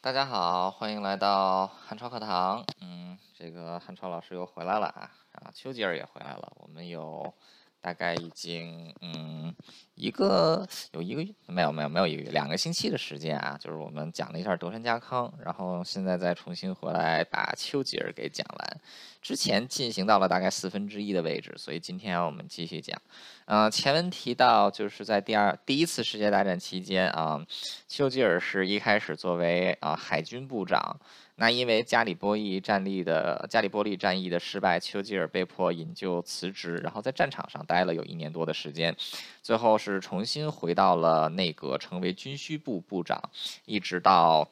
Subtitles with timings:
[0.00, 2.64] 大家好，欢迎来到汉超课堂。
[2.80, 6.52] 嗯，这个汉超老师又回来了啊，然后，丘吉尔也回来了。
[6.60, 7.34] 我们有
[7.80, 9.54] 大概已经嗯
[9.94, 18.80] 一个有一个月没有没有没有一个月两个星期的时间啊，就是我们讲了一下德川家康，然后现在再重新回来把丘吉尔给讲完。
[19.20, 23.00] 之前进行到了大概四分之一的位置，所以今天我们继续讲。
[23.46, 27.44] 呃，前文提到就是在第二第一次世界大战期间啊，
[27.88, 30.98] 丘吉尔是一开始作为啊海军部长，
[31.38, 38.94] 那因为加里波利战役的加里波利战役的失败，丘吉尔被迫引咎辞职，然后在战场上待了有一年多的时间，
[39.42, 43.30] 最后是重新回到了内阁，成为军需部部长，
[43.64, 44.50] 一直到。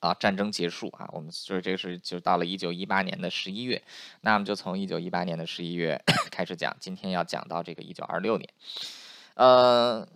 [0.00, 3.82] 啊，战争结束啊，我们就是这个是就到了一九一八年的十一月，
[4.22, 8.48] 那我们就从一九一八年的十一月 开始讲，今天要讲到这个一九二六年，
[9.34, 10.08] 呃。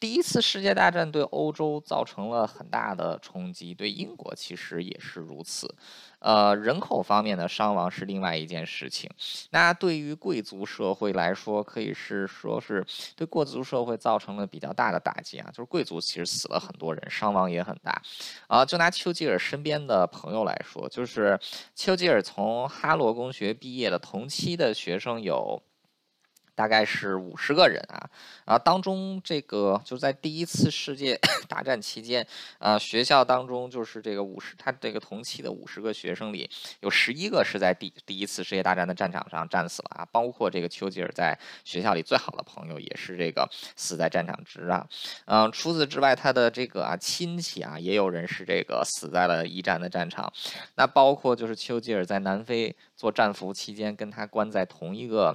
[0.00, 5.72] 第一次世界大战对欧洲造成了很大的冲击，对英国其实也是如此。
[6.18, 9.08] 呃，人口方面的伤亡是另外一件事情。
[9.50, 18.02] 那对于贵族社会来说，可以是说是对贵族社会造成了比较大的打击啊，就是贵族其实死了很多人，伤亡也很大。
[18.48, 21.38] 啊，就拿丘吉尔身边的朋友来说，就是
[21.74, 25.62] 丘吉尔从哈罗公学毕业的同期的学生有。
[26.60, 28.04] 大概是五十个人啊，
[28.44, 32.26] 然后当中这个就在第一次世界 大战期间，
[32.58, 36.50] 呃，学校当中就是这个五十，他这个同期的五十个学生里，
[36.80, 44.86] 有十一个是在第第一次世界大战的战场上战死了啊，包括这个丘吉尔在学校里最好的朋友也是这个死在战场之啊，
[45.24, 50.30] 嗯，除此之外，他的这个啊亲戚啊也有人是这个死在了一战的战场，
[50.74, 55.34] 那包括就是丘吉尔在南非做战俘期间跟他关在同一个。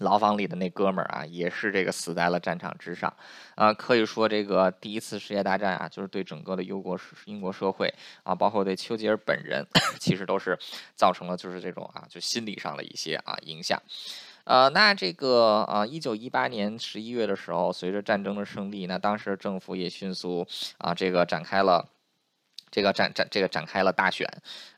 [0.00, 3.12] 牢房里的那哥们儿啊，也是这个死在了战场之上，
[3.54, 7.92] 啊，可以说这个第一次世界大战啊，就是对整个的英国英国社会
[8.22, 9.66] 啊，包括对丘吉尔本人，
[10.00, 10.58] 其实都是
[10.94, 13.80] 造成了就是这种啊，就心理上的一些啊影响，
[14.44, 20.46] 呃，那这个啊，一九一八年十一月的时候，随着战争的胜利，那当时政府也迅速
[20.78, 21.86] 啊，这个展开了。
[22.70, 24.26] 这个展展这个展开了大选，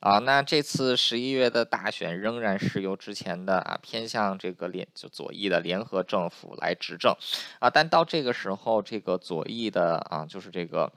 [0.01, 7.15] 啊，那这次十一月的大选仍然是由之前的啊偏向这个联就左翼的联合政府来执政，
[7.59, 10.93] 啊，但到这个时候，这个左翼的啊就是这个。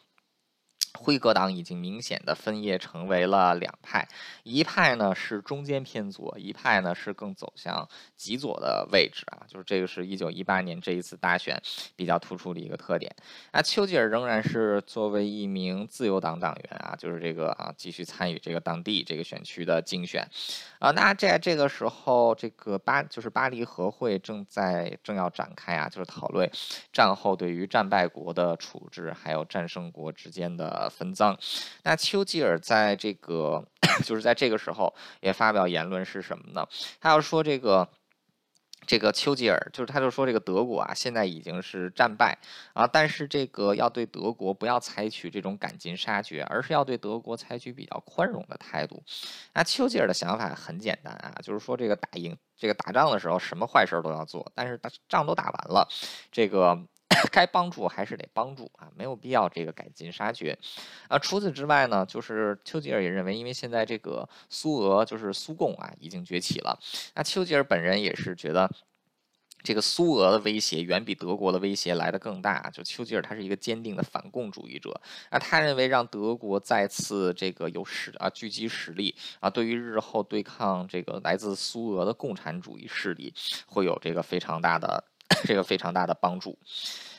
[0.95, 4.07] 辉格党已经明显的分裂成为了两派，
[4.43, 11.61] 一派呢是中间偏左，一派呢是更走向极左的位置啊，就是这个是一九一八年这一次大选
[11.95, 13.13] 比较突出的一个特点。
[13.51, 20.27] 那丘吉尔仍然是作为一名自由党党员啊，就是这个啊继续参与这个当地这个选区的竞选
[20.79, 20.91] 啊。
[20.91, 26.49] 那在这个时候，这个巴就是巴黎和会正在正要展开啊，就是讨论
[26.93, 30.84] 战后对于战败国的处置，还有战胜国之间的。
[30.89, 31.37] 分赃，
[31.83, 33.65] 那丘吉尔在这个
[34.05, 36.67] 就是在这个时候也发表言论是什么呢？
[36.99, 37.87] 他要说这个
[38.85, 42.37] 这个丘吉尔就是他就说这个德国啊现在已经是战败
[42.73, 49.03] 啊，但是这个要对德国不要采取这种赶尽杀绝，而是要对德国采取比较宽容的态度。
[49.53, 54.79] 那丘吉尔的想法很简单啊，就是说这个打赢这个打仗的时候什么坏事都要做，但是
[55.09, 55.87] 仗都打完了，
[56.31, 56.85] 这个。
[57.31, 60.57] 该帮助还是得帮助啊，没有必要这个赶尽杀绝
[61.07, 61.17] 啊。
[61.17, 66.79] 除此之外呢，就是丘吉尔也认为，因为现在这个苏俄就是苏共啊已经崛起了，
[67.15, 68.69] 那丘吉尔本人也是觉得
[69.63, 72.69] 这个苏俄的威胁远比德国的威胁来得更大。
[72.69, 83.33] 就丘吉尔他是一个坚定的反共主义者，那他认为让德国再次这个有实啊聚集实力啊，对于日后对抗这个来自苏俄的共产主义势力
[83.65, 85.03] 会有这个非常大的。
[85.43, 86.57] 这个非常大的帮助，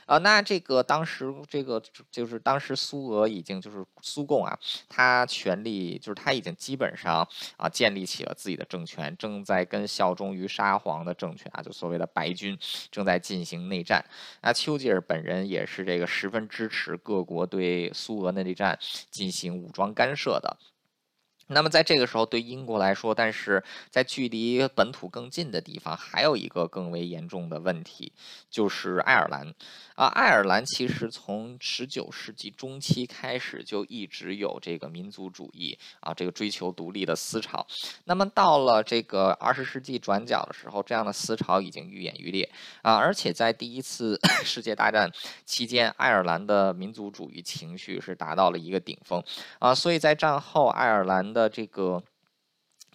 [0.06, 4.58] 啊，那这个当时这个就是当时苏俄已经就是苏共啊，
[4.88, 12.56] 他权力就是他已经基本上啊建立起了自己的政权，正在跟效忠于沙皇的政权啊，就所谓的白军
[12.90, 14.04] 正在进行内战。
[14.42, 18.78] 那丘吉尔本人也是这个十分支持各国对苏俄内战
[19.10, 20.56] 进行武装干涉的。
[21.48, 28.13] 那么在这个时候，对英国来说，但是在距离本土更近的地方，还有一个更为严重的问题，
[28.51, 29.54] 就是爱尔兰。
[29.95, 37.66] 啊，爱尔兰其实从十九世纪中期开始就一直有这个民族主义啊，这个追求独立的思潮。
[38.04, 42.47] 那么到了这个二十世纪转角的时候，这样的思潮已经愈演愈烈
[42.83, 45.10] 啊，而且在第一次 世界大战
[45.47, 49.22] 期间，爱尔兰的民族主义情绪是达到了一个顶峰
[49.59, 52.03] 啊，所以在战后爱尔兰的这个。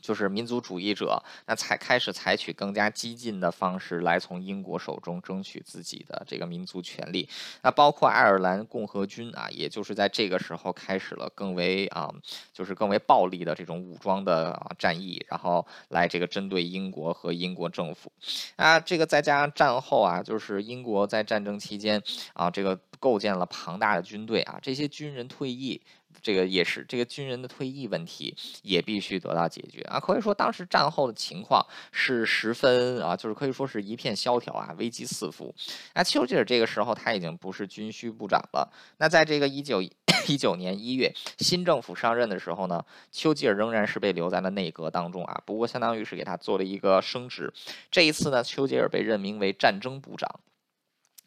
[0.02, 7.30] 就是民族主义者，那才开始采取更加激进的方式来从英国手中争取自己的这个民族权利。
[7.62, 12.12] 那包括爱尔兰共和军啊，也就是在这个时候开始了更为啊，
[12.52, 18.12] 就是更为暴力的这种武装的战役，然后来这个针对英国和英国政府。
[18.56, 22.02] 啊，这个再加上战后啊，就是英国在战争期间
[22.34, 25.80] 啊，这个构建了庞大的军队啊，这些军人退役。
[26.22, 30.00] 这个也是这个军人的退役问题也必须得到解决啊！
[30.00, 35.54] 可以说当时战后的情况是十分啊，就是可以说是一片萧条啊，危机四伏。
[35.96, 38.72] 那丘吉尔这个时候他已经不是军需部长了。
[38.98, 47.52] 那在这个一九一九年一月新政府上任的时候呢，丘吉尔仍然是被留在了内阁当中啊，不过相当于是给他做了一个升职。
[47.90, 50.40] 这一次呢，丘吉尔被任命为战争部长。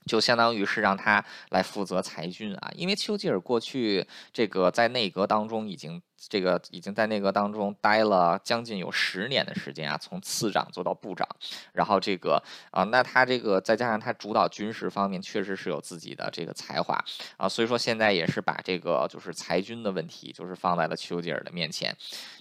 [0.07, 6.03] 就相当于是让他来负责裁军啊，因为丘吉尔过去这个在内阁当中已经。
[6.27, 11.29] 这个已经在内阁当中待了将近有十年的时间啊，从次长做到部长，
[11.75, 16.99] 然后这个啊，那他这个再加上他主导军事方面确实是有自己的这个才华
[17.37, 21.95] 啊，所以说现在也是把这个就是裁军的问题就是放在了丘吉尔的面前。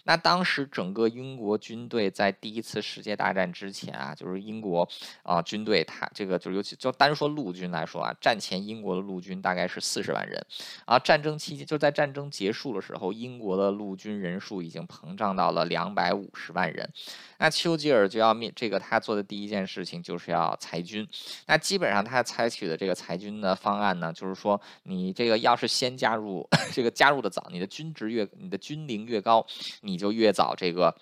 [0.04, 4.88] 那当时整个英国军队在第一次世界大战之前啊，就是英国
[5.24, 10.46] 啊军队，他这个就尤其就单说陆军来说啊，战前英国的陆军大概是四十万人。
[10.86, 16.90] 啊，战争期间就在战争结束的时候，英国的陆军人数已经膨胀到了两百五十万人，
[17.38, 21.08] 那丘吉尔就要面这个他做的第一件事情就是要裁军。
[21.48, 29.46] 那基本上他采取的这个裁军的方案呢，就是说你这个要是先加入 这个加入的早，你的军职越你的军龄越高，
[29.82, 30.96] 你你就越早这个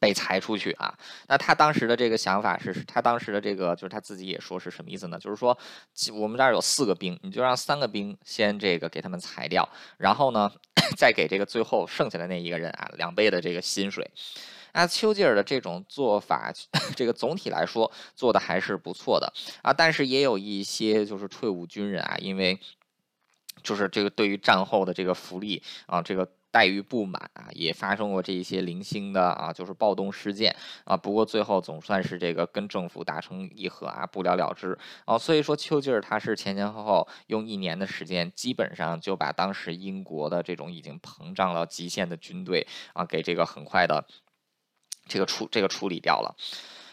[0.00, 0.98] 被裁出去啊。
[1.28, 5.18] 那他当时的这个想法是，他当时的这个就是他自己也说是什么意思呢？
[5.18, 5.56] 就是说
[6.12, 10.50] 我们这儿有四个兵，你就让三个兵先这个给他们裁掉，然后呢。
[10.96, 14.10] 再给这个最后剩下的那一个人啊两倍的这个薪水，
[14.72, 16.52] 那丘吉尔的这种做法，
[16.96, 19.32] 这个总体来说做的还是不错的
[19.62, 22.58] 啊，但是也有一些就是退伍军人啊，因为
[23.62, 26.28] 就是这个对于战后的这个福利啊，这个。
[26.50, 30.54] 待遇不满啊，也发生过这一些零星的啊，就是暴动事件
[30.84, 30.96] 啊。
[30.96, 35.16] 不过最后总算是这个跟政府达成议和啊，不了了之啊。
[35.16, 44.06] 所以说丘吉尔他是前前后后用一年的时间，基本上就把当时英国的这种已经膨胀到极限的军队啊，给这个很快的
[45.06, 46.36] 这个处这个处理掉了。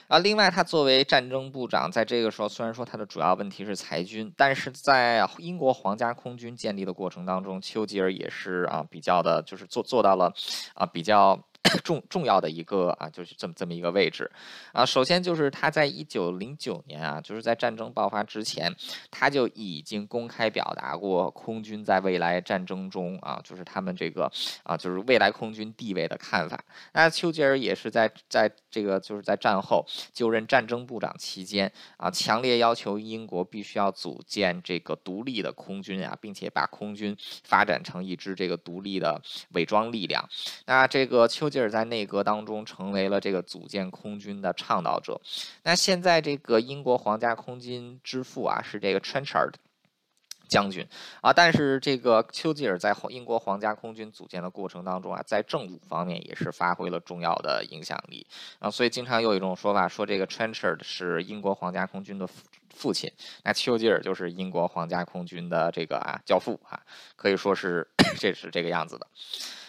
[0.07, 10.33] 啊，另外，他作为战争部长，在这个时候，虽然说他的主要问题是裁军，但是在英国皇家空军建立的过程当中，丘吉尔也是啊，比较的，就是做做到了
[10.74, 11.38] 啊，比较。
[11.83, 14.29] 重重要的一个啊，就是这么这么一个位置
[14.71, 14.85] 啊。
[14.85, 18.73] 首先就是他在一九零九年啊，就是在战争爆发之前，
[19.11, 24.31] 他就已经公开表达过空军在未来战争中啊，就是他们这个
[24.63, 26.63] 啊，就是未来空军地位的看法。
[26.93, 40.23] 那丘吉尔也是在在这个就是在战后就任战争部长期间啊，强烈要求英国必须要组建这个独立的空军啊，并且把空军发展成一支这个独立的伪装力量。
[40.65, 41.56] 那这个丘吉。
[41.57, 45.19] 吉尔在内阁当中成为了这个组建空军的倡导者。
[45.63, 49.54] 那现在这个英国皇家空军之父啊，是这个 Trenchard
[50.48, 50.86] 将军
[51.21, 51.33] 啊。
[51.33, 58.27] 但是这个丘吉尔在英国皇家空军组建的过程当中啊，在政务方面也是发挥了重要的影响力
[58.59, 58.69] 啊。
[58.69, 63.12] 所以经常有一种说法说，这个 Trenchard 是英国皇家空军的父父亲，
[63.44, 66.80] 那丘吉尔就是英国皇家空军的这个啊教父啊，
[67.15, 67.88] 可以说是
[68.19, 69.07] 这是这个样子的。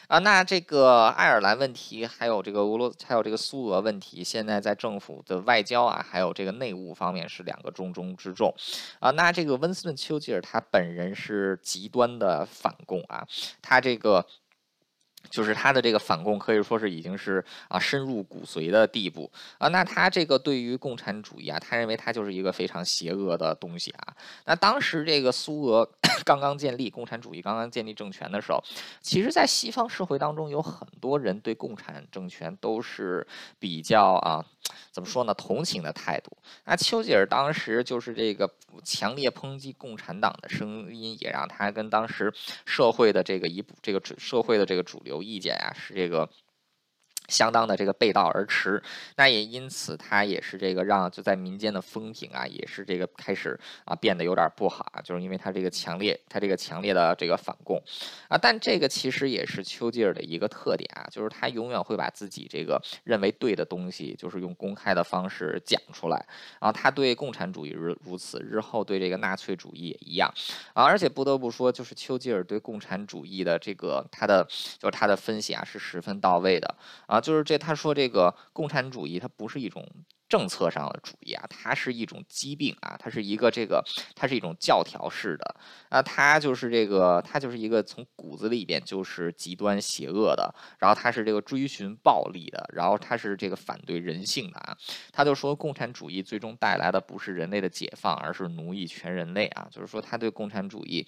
[0.08, 8.54] 啊，那这个爱尔兰问题，还有这个俄罗斯，还有这个苏俄问题，现在在政府的外交啊，还有这个内务方面是两个重中之重。
[9.00, 13.26] 啊，那这个温斯顿·丘吉尔他本人是极端的反共啊，
[13.62, 14.26] 他这个。
[15.30, 19.68] 就是他的这个反共可以说是已经是啊深入骨髓的地步啊。
[19.68, 24.14] 那他这个对于共产主义啊，他认为他就是一个非常邪恶的东西啊。
[24.46, 25.88] 那当时这个苏俄
[26.25, 28.62] 刚刚建立，共产主义刚刚建立政权的时候，
[29.00, 33.26] 其实，在西方社会当中，有很多人对共产政权都是
[33.58, 34.44] 比较啊。
[34.90, 35.34] 怎么说呢？
[35.34, 36.37] 同情的态度。
[36.64, 38.50] 那丘吉尔当时就是这个
[38.84, 42.32] 强烈抨击共产党的声音，也让他跟当时
[42.64, 46.28] 社会的这个一部这个社会的这个主流意见啊，是这个。
[47.28, 48.82] 相当的这个背道而驰，
[49.16, 57.82] 那也因此他也是这个让就在民间的风评啊，也是这个开始啊变得有点不好啊，就是因为他这个强烈，他这个强烈的这个反共
[58.28, 66.26] 啊，但这个其实也是丘吉尔的一个特点啊，就是他永远会把自己这个认为对的东西，就是用公开的方式讲出来
[66.58, 66.73] 啊。
[66.73, 70.32] 他对共产主义如如此，日后对这个纳粹主义也一样
[70.73, 70.85] 啊。
[70.85, 74.42] 而且不得不说，就是丘吉尔对共产主义的这个他的
[74.78, 76.75] 就是他的分析啊是十分到位的
[77.06, 77.17] 啊。
[77.20, 79.87] 就是这他说这个共产主义它不是一种。
[80.28, 83.82] 政策上的主义啊，它是一种疾病啊，它是一个这个，
[84.14, 85.56] 它是一种教条式的
[85.88, 94.76] 啊，它就是这个，它就是一个从骨子里边就是极端邪恶的，然后它是这个追寻暴力的，然后它是这个反对人性的啊，
[95.12, 101.06] 他就说共产主义最终带来的不是人类的解放，而是奴役全人类啊，就是说他对共产主义。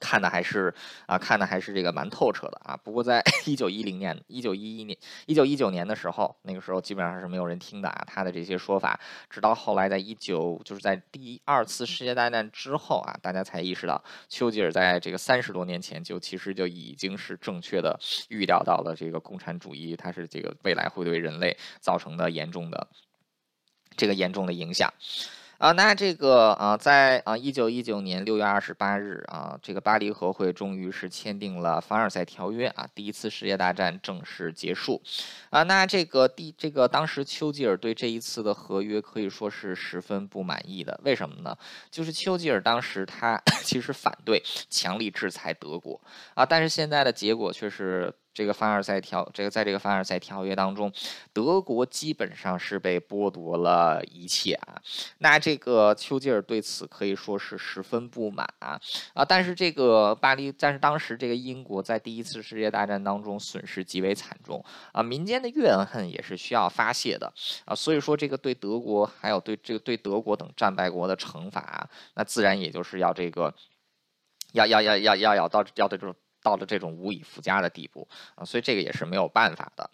[0.00, 0.74] 看的还是
[1.06, 2.76] 啊，看的还是这个蛮透彻的啊。
[2.76, 8.04] 不过在 一九一零年、一九一一年、一九一九年的时候，那个时候基本上是没有人听的啊。
[8.06, 22.88] 他的这些说法，直到后来在一九就是在第二次世界大战之后啊，大家才意识到丘吉尔在这个三十多年前就其实就已经是正确的预料到了这个共产主义，它是这个未来会对人类造成的严重的
[23.96, 24.92] 这个严重的影响。
[25.60, 35.02] 啊，那这个啊，在啊一九一九年六月二十八日啊，这个巴黎和会终于是签订了凡尔赛条约啊，第一次世界大战正式结束。
[35.50, 41.54] 啊，那这个第这个当时丘吉尔对这一次的合约可以说是十分不满意的，为什么呢？
[41.90, 46.00] 就是丘吉尔当时他 其实反对强力制裁德国
[46.32, 48.10] 啊，但是现在的结果却是。
[48.32, 50.92] 这个凡尔赛条，这个在这个凡尔赛条约当中，
[51.32, 54.80] 德国基本上是被剥夺了一切啊。
[55.18, 58.80] 那这个丘吉尔对此可以说是十分不满啊
[59.14, 59.24] 啊！
[59.24, 67.32] 但是这个巴黎，但是当时这个英国在第一次世界大战当中损失极为惨重啊，民间的怨恨也是需要发泄的
[67.64, 67.74] 啊。
[67.74, 73.52] 所以说，这个对德国还有对这个对德国等战败国的惩罚，那自然也就是要这个
[74.52, 76.14] 要要要要要要到要的这种。
[76.42, 79.90] 到了这种无以复加的地步啊，所以这个也是没有办法的。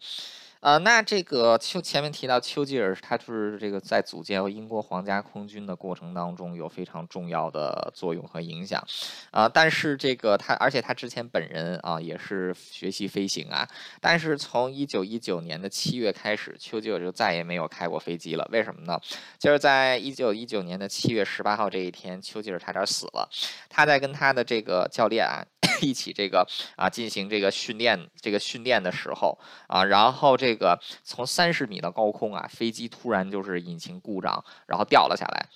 [0.60, 8.82] 呃，那这个丘前面提到丘吉尔，他就是这个在组建英国皇家空军的过程当中有非常重要的作用和影响
[9.30, 9.48] 啊。
[9.48, 13.68] 但是这个他，而且他之前本人啊也是学习飞行啊。
[14.00, 18.48] 但是从一九一九年的七月开始，丘吉尔就再也没有开过飞机了。
[18.50, 18.98] 为什么呢？
[19.38, 23.28] 就是在一九一九年的七月十八号这一天，丘吉尔差点死了。
[23.68, 25.44] 他在跟他的这个教练啊。
[25.80, 35.48] 一起这个啊进行这个训练，这个训练的时候啊，然后这个从三十米的高空啊，飞机突然就是引擎故障，然后掉了下来。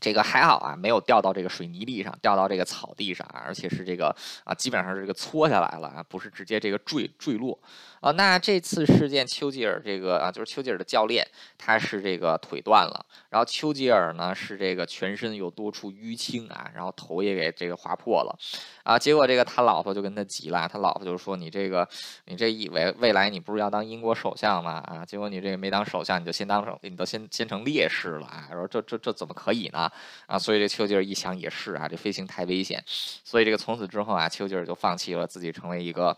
[0.00, 4.14] 这个还好啊，没有掉到这个水泥地上，掉到这个草地上，而且是这个
[4.44, 7.58] 啊，基本上是这个搓下来了啊，不是直接这个坠坠落
[8.00, 8.10] 啊。
[8.12, 11.26] 那这次事件，丘吉尔这个啊，就是丘吉尔的教练，
[11.58, 18.38] 他是这个腿断了，然后丘吉尔呢是这个全身有多处淤青啊，然后头也给这个划破了
[18.82, 18.98] 啊。
[18.98, 21.86] 结果这个他老婆就跟他急了，他老婆就说：“你这个，
[22.24, 24.82] 你这以为未来你不是要当英国首相吗？
[24.86, 28.48] 啊，结果你这个没当首相，你就先当成，你都先先成烈士了啊！
[28.52, 29.89] 说这这这怎么可以呢？”
[30.26, 36.16] 啊，所以这丘吉尔一想也是啊，这飞行太危险，所以这个从此之后啊，丘吉尔就放弃了自己成为一个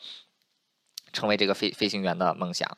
[1.13, 2.69] 成为这个飞飞行员的梦想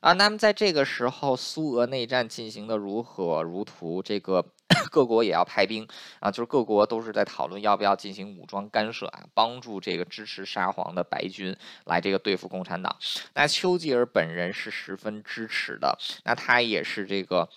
[0.00, 0.12] 啊。
[0.12, 4.44] 那么在这个时候，苏俄内战进行的如火如荼，这个
[4.90, 5.86] 各国也要派兵
[6.20, 12.96] 啊，就是各国都是在讨论要不要进行武装干涉啊，帮助这个支持沙皇的白军来这个对付共产党。
[13.34, 17.48] 那丘吉尔本人是十分支持的，那他也是这个。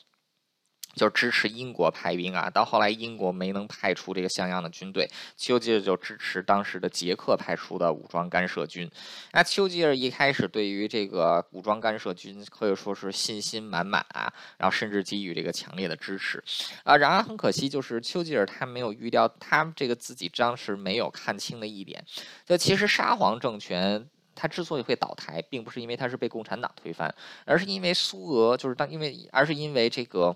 [0.96, 8.89] 就支持英国派兵啊，到后来英国没能派出这个像样的军队，丘吉尔就支持当时的捷克派出的武装干涉军。
[9.31, 16.43] 那丘吉尔一开始对于这个武装干涉军可以说是信心满满啊，然后甚至给予这个强烈的支持
[16.84, 16.98] 啊。
[16.98, 22.03] 然而很可惜，就是丘吉尔他没有预料，他这个自己当时没有看清的一点，
[22.46, 27.13] 就其实沙皇政权他之所以会倒台，并不是因为他是被共产党推翻，
[27.46, 30.36] 而是因为苏俄就是当因为而是因为这个。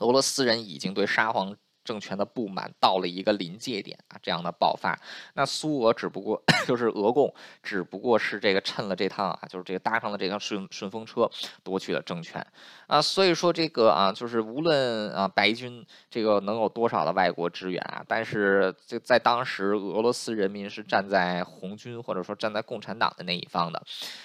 [0.00, 1.56] 俄罗斯人已经对沙皇。
[1.90, 4.96] 政权的不满到了一个临界点啊，这样的爆发，
[5.34, 11.28] 那苏俄只不过 就是俄共，只不过是这个趁了这趟啊，就是这个搭上了这趟顺顺风车，
[11.64, 12.46] 夺取了政权
[12.86, 13.02] 啊。
[13.02, 23.82] 所以说这个啊，就是无论啊白军这个能有多少的外国支援啊，但是这在当时俄罗斯人民是站在红军或者说站在共产党的那一方的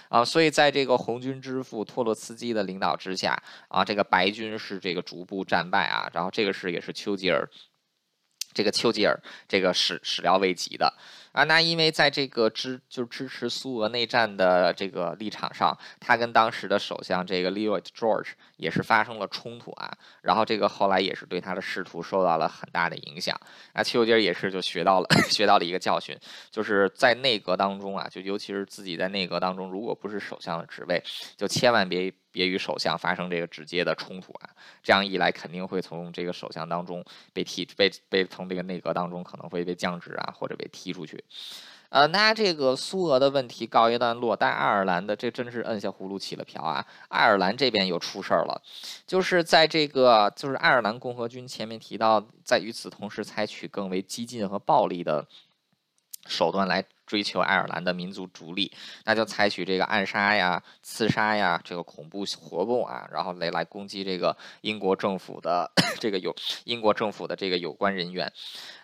[0.08, 0.24] 啊。
[0.24, 3.36] 所以在这个红军之父托洛茨基的领导之下
[3.70, 6.08] 啊，这个白军是这个逐步战败啊。
[6.14, 7.50] 然后这个是也是丘吉尔。
[8.56, 10.92] 这个丘吉尔，这个始始料未及的。
[11.36, 11.44] 啊！
[11.44, 19.92] 那因为在这个支就支持苏俄内战的这个立场上，他跟当时的首相这个 Lloyd George 也是发生了冲突啊。
[20.22, 23.38] 然后这个后来也是对他的仕途受到了很大的影响。
[23.74, 26.18] 那丘吉尔也是就学到了 学到了一个教训，
[26.50, 31.04] 就是在内阁当中啊，就尤其是自己在内阁当中，如果不是首相的职位，
[31.36, 32.14] 就千万别。
[32.36, 34.50] 别与首相发生这个直接的冲突啊，
[34.84, 37.02] 这样一来肯定会从这个首相当中
[37.32, 41.24] 被踢被被从这个内阁当中可能会被降职啊，或者被踢出去。
[41.90, 46.86] 呃，那这个苏俄的问题告一段落，但爱尔兰的这真是摁下葫芦起了瓢啊！
[47.08, 48.62] 爱尔兰这边又出事儿了，
[49.08, 55.26] 就是在这个就是爱尔兰共和军前面提到，在与此同时采取更为激进和暴力的
[56.28, 56.84] 手段来。
[57.06, 58.72] 追求爱尔兰的民族独立，
[59.04, 65.70] 那就采取这个暗杀呀、刺杀呀，这个恐怖活动啊，然后来来攻击这个英国政府的
[66.00, 68.32] 这个有英国政府的这个有关人员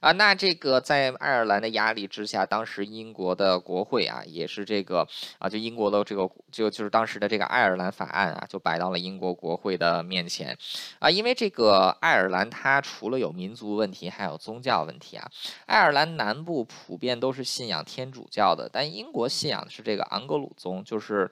[0.01, 0.11] 啊。
[0.11, 5.07] 那这个在爱尔兰的压力之下，当时英国的国会啊，也是这个
[5.39, 10.55] 啊，就英国的这个就就是当时的这个爱尔兰法案啊，就摆到了英国国会的面前
[10.99, 11.09] 啊。
[11.09, 15.27] 因为这个爱尔兰它除了有民族问题，还有宗教问题啊。
[15.65, 18.10] 爱尔兰南部普遍都是信仰天。
[18.11, 21.31] 主教的，但英国信仰的是这个昂格鲁宗，就是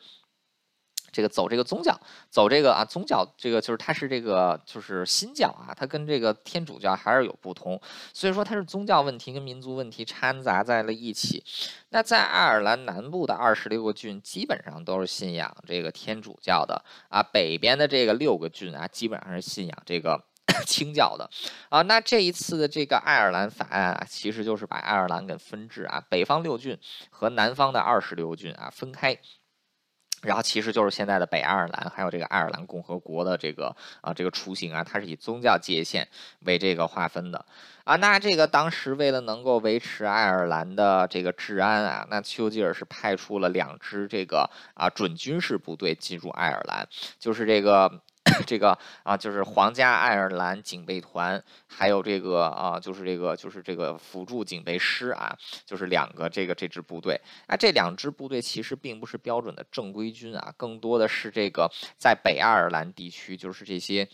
[1.11, 7.79] 这个走这个宗教，走这个啊宗教，这个就是它是这个就是新教啊，它跟这个天主教还是有不同，
[8.13, 11.43] 所以说它是宗教问题跟民族问题掺杂在了一起。
[11.89, 20.28] 那在爱尔兰南部的二十六个郡，基本上都是信仰这个天主教的啊，北边的这个六个郡啊，基本上是信仰这个。
[20.65, 21.29] 清教的
[21.69, 26.77] 啊，那这一次的这个爱尔兰法案啊，其实就是把爱尔兰给分治啊，北方六郡
[27.09, 29.17] 和南方的二十六郡啊分开，
[30.21, 36.07] 然后其实就是现在的北爱尔兰，还有这个爱尔兰共和国的这个啊这个雏形啊，它是以宗教界限
[36.41, 37.45] 为这个划分的
[37.83, 37.95] 啊。
[37.95, 46.87] 那这个当时为了能够维持爱尔兰的这个治安啊，那丘吉尔是派出了两支这个啊准军事部队进入爱尔兰，
[47.17, 48.01] 就是这个。
[48.45, 57.19] 这个啊，就是皇家爱尔兰警备团，还有这个啊，就是这个就是这个辅助警备师啊，就是两个这个这支部队。
[57.47, 64.07] 啊，这两支部队其实并不是标准的正规军啊，更多的是这个在北爱尔兰地区，就是这些。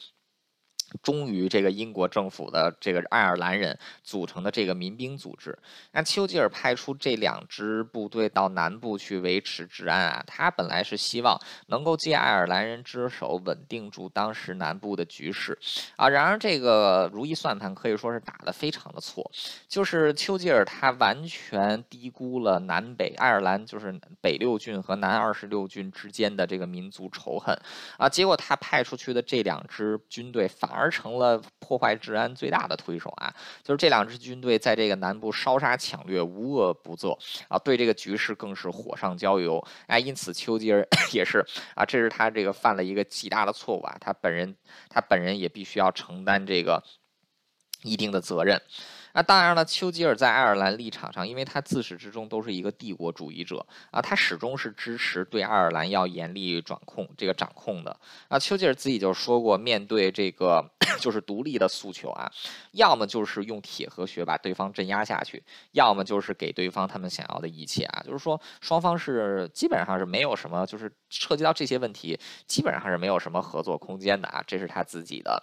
[1.01, 5.57] 忠于这个英国政府的这个爱尔兰人组成的这个民兵组织，
[5.91, 15.57] 那丘吉尔派出这两支部队到南部去维持治安啊，他本来是希望能够借爱尔兰人之手稳定住当时南部的局势
[15.95, 16.07] 啊。
[16.07, 19.31] 然而这个如意算盘可以说是打得非常的错，
[19.67, 27.57] 就是丘吉尔他完全低估了南北爱尔兰就是北六郡和南二十六郡之间的这个民族仇恨
[27.97, 30.75] 啊，结果他派出去的这两支军队反。
[30.75, 33.33] 而而成了破坏治安最大的推手啊！
[33.63, 37.17] 就是这两支军队在这个南部烧杀抢掠，无恶不作
[37.47, 39.65] 啊，对这个局势更是火上浇油。
[39.87, 41.43] 哎，因此丘吉尔 也是
[41.73, 44.55] 啊，这是他这个犯了一个极大的错误啊，他本人
[44.87, 46.83] 他本人也必须要承担这个
[47.81, 48.61] 一定的责任。
[49.15, 57.97] 那当然了，丘吉尔在爱尔兰立场上，因为他自始至终都是一个帝国主义者啊，他始终是支持对爱尔兰要严厉掌控这个掌控的
[58.27, 58.37] 啊。
[58.37, 62.29] 丘吉尔自己就说过，面对这个 就是独立的诉求啊，
[62.73, 68.03] 要么就是用铁和血把对方镇压下去，要么就是给对方他们想要的一切啊。
[68.05, 74.43] 就是说，双方是基本上是没有什么，就是涉及到这些问题，基本上是没有什么合作空间的啊。
[74.45, 75.41] 这是他自己的。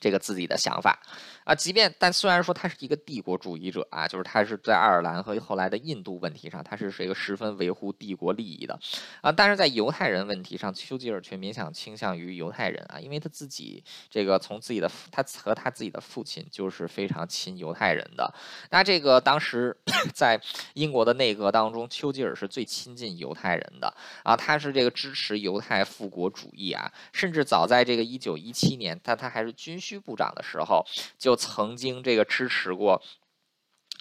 [0.00, 0.98] 这个自己的想法
[1.44, 8.78] 啊，即便但虽然说他是一个帝国主义者啊，就是他是在爱尔兰和后来的印度问题上，他是是一个十分维护帝国利益的
[9.22, 18.32] 啊，但是在犹太人问题上，丘吉尔却勉强倾向于犹太人啊，因为他自己这个从自己的他和他自己的父亲就是非常亲犹太人的。
[18.70, 19.76] 那这个当时
[20.14, 20.40] 在
[20.74, 29.76] 英国的内阁当中，丘吉尔是最亲近犹太人的啊，他是这个支持犹太复国主义啊，甚至早在这个一九一七年，但他还是军。
[29.88, 30.84] 区部长的时候，
[31.16, 33.02] 就曾经这个支持过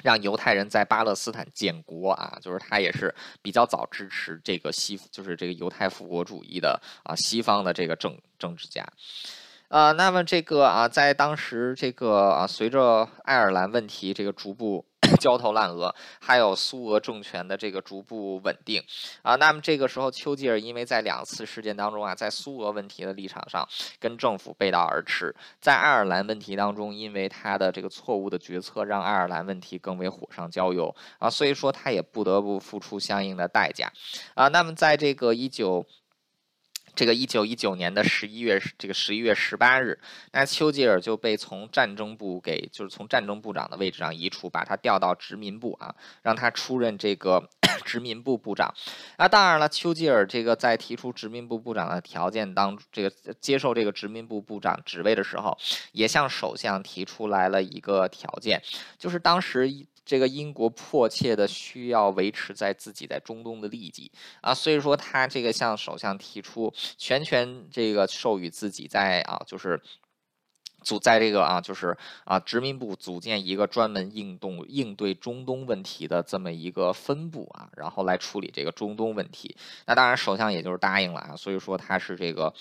[0.03, 8.85] 让犹太人在巴勒斯坦建国啊，就是他也是比较早支持这个西，就是这个犹太复国主义的啊西方的这个政政治家。
[9.69, 14.85] 呃，那么这个啊，在当时这个啊，随着爱尔兰问题这个逐步。
[15.21, 18.83] 焦头烂额，还有苏俄政权的这个逐步稳定
[19.21, 23.65] 啊，那么这个时候，丘吉尔因为在两次事件当中啊，在苏俄问题的立场上
[24.01, 33.89] 跟政府背道而驰，在爱尔兰问题当中，因为他的这个错误的决策，让爱尔兰问题更为火上浇油啊，所以说他也不得不付出相应的代价
[34.33, 34.49] 啊。
[34.49, 35.85] 那么在这个一九。
[36.97, 39.99] 这个一九一九年的十一月，这个十一月十八日，
[40.31, 47.47] 那丘吉尔就被从战争部给，就是从战争部长的位置上移除，把他调到殖民部啊，让他出任这个
[47.85, 48.73] 殖民部部长。
[49.19, 55.55] 那当然了，丘吉尔这个在提出殖民部部长的条件当，这个接受这个殖民部部长职位的时候，
[55.91, 58.59] 也向首相提出来了一个条件，
[58.97, 59.71] 就是当时。
[60.07, 69.81] 这个英国迫切的需要维持在自己在中东的利益啊，所以说他这个向首相提出全权这个授予自己在啊，就是
[70.81, 79.57] 组在这个啊，就是啊，殖民部组建一个专门应动应对中东问题的这么一个分部啊，然后来处理这个中东问题。
[79.85, 82.53] 那当然，首相也就是答应了啊，所以说他是这个。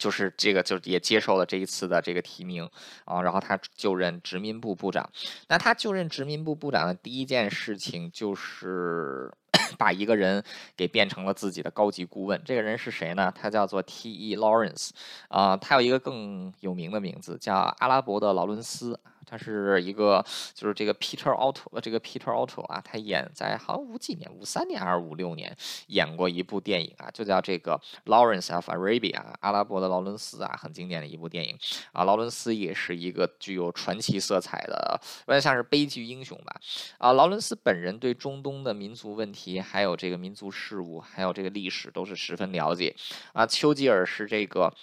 [0.00, 2.68] 就是这个，就也接受了这一次的这个提名
[3.04, 5.08] 啊，然后他就任殖民部部长。
[5.48, 9.30] 那他就任殖民部部长的第一件事情就是
[9.76, 10.42] 把一个人
[10.74, 12.40] 给变成了自己的高级顾问。
[12.46, 13.30] 这个人是谁呢？
[13.36, 14.36] 他叫做 T.E.
[14.38, 14.88] Lawrence
[15.28, 18.98] 啊，他有一个更有名的名字叫阿拉伯的劳伦斯。
[19.30, 31.56] 他是一个，就是这个 Peter Otto，这个 Peter Otto 啊，他演在好像五几年，五三年还是五六年，演过一部电影啊，就叫这个 Lawrence of Arabia，阿拉伯的劳伦斯啊，很经典的一部电影
[31.92, 32.02] 啊。
[32.02, 36.60] 劳伦斯也是一个具有传奇色彩的，有点像是悲剧英雄吧。
[36.98, 42.96] 啊，劳伦斯本人对中东的民族问题，还有这个民族事务，还有这个历史都是十分了解
[43.32, 43.46] 啊。
[43.46, 44.74] 丘吉尔是这个。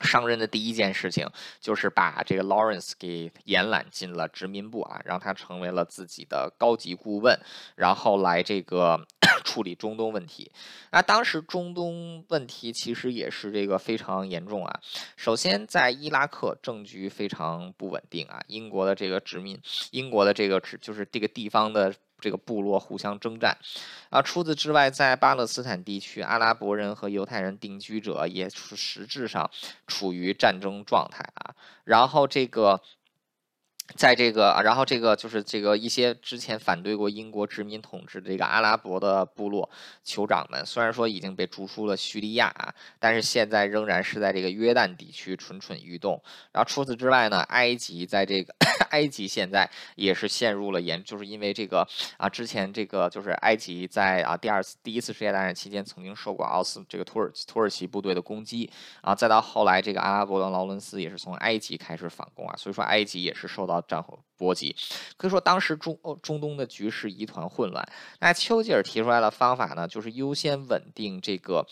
[0.00, 1.28] 上任的第一件事情
[1.60, 7.38] 就是把这个 Lawrence 给延揽进了殖民部啊，让他成为了自己的高级顾问，
[7.74, 9.04] 然后来这个
[9.44, 10.50] 处理中东问题。
[10.92, 14.80] 那当时中东问题其实也是这个非常严重啊。
[15.16, 21.94] 首先在伊拉克政局非常不稳定啊，英国的这个殖民，英国的这个就是这个地方的。
[22.20, 23.56] 这个部落互相征战，
[24.10, 29.50] 啊，除此之外，在巴勒斯坦地区，阿拉伯人和犹太人定居者也是实质上
[29.86, 31.54] 处于战争状态啊。
[31.84, 32.82] 然后这个。
[33.96, 39.68] 在这个，然后这个就是这个一些之前反对过英国殖民统治的这个阿拉伯的部落
[40.04, 46.22] 酋长们，虽然说已经被逐出了叙利亚啊，但是现在仍然是在这个约旦地区蠢蠢欲动。
[46.52, 48.54] 然后除此之外呢，埃及在这个
[48.90, 51.86] 埃及现在也是陷入了严，就是因为这个
[52.18, 58.70] 啊，之前这个就是埃及在啊第二次第一次世界大战期间曾经受过奥斯这个土耳土耳其部队的攻击
[59.00, 63.77] 啊，再到后来这个阿拉伯的劳伦斯也是从埃及开始反攻啊，所以说埃及也是受到。
[63.82, 64.74] 战火波及，
[65.16, 67.86] 可以说当时中中东的局势一团混乱。
[68.20, 71.66] 那丘吉尔提出来的方法呢，就是优先稳定这个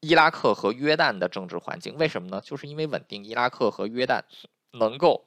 [0.00, 1.96] 伊拉克和约旦的政治环境。
[1.96, 2.40] 为什么呢？
[2.40, 4.22] 就是因为稳定伊拉克和约旦
[4.72, 5.24] 能够。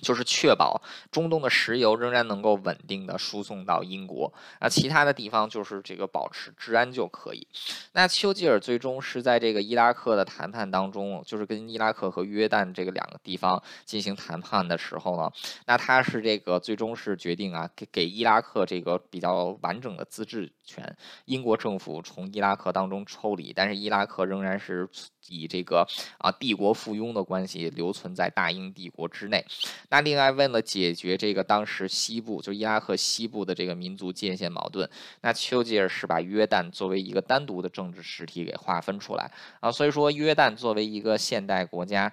[0.00, 0.80] 就是确保
[1.10, 7.46] 中东的石油仍然能够稳定的输送到英国，啊，其他的地方就是这个保持治安就可以。
[7.92, 15.30] 那丘吉尔最终是在这个伊拉克的谈判当中，就是跟伊拉克和约旦这个两个地方进行谈判的时候呢，
[15.66, 24.86] 那他是这个最终是决定啊，给给伊拉克这个比较完整的自治权，英国政府从伊拉克当中抽离，但是伊拉克仍然是。
[25.30, 29.44] 以这个啊帝国附庸的关系留存在大英帝国之内。
[29.90, 34.88] 那另外为了解决这个当时西部就伊拉克西部的这个民族界限矛盾，
[35.20, 39.70] 那丘吉尔是把约旦作为一个单独的政治实体给划分出来啊。
[39.70, 42.10] 所以说约旦作为一个现代国家。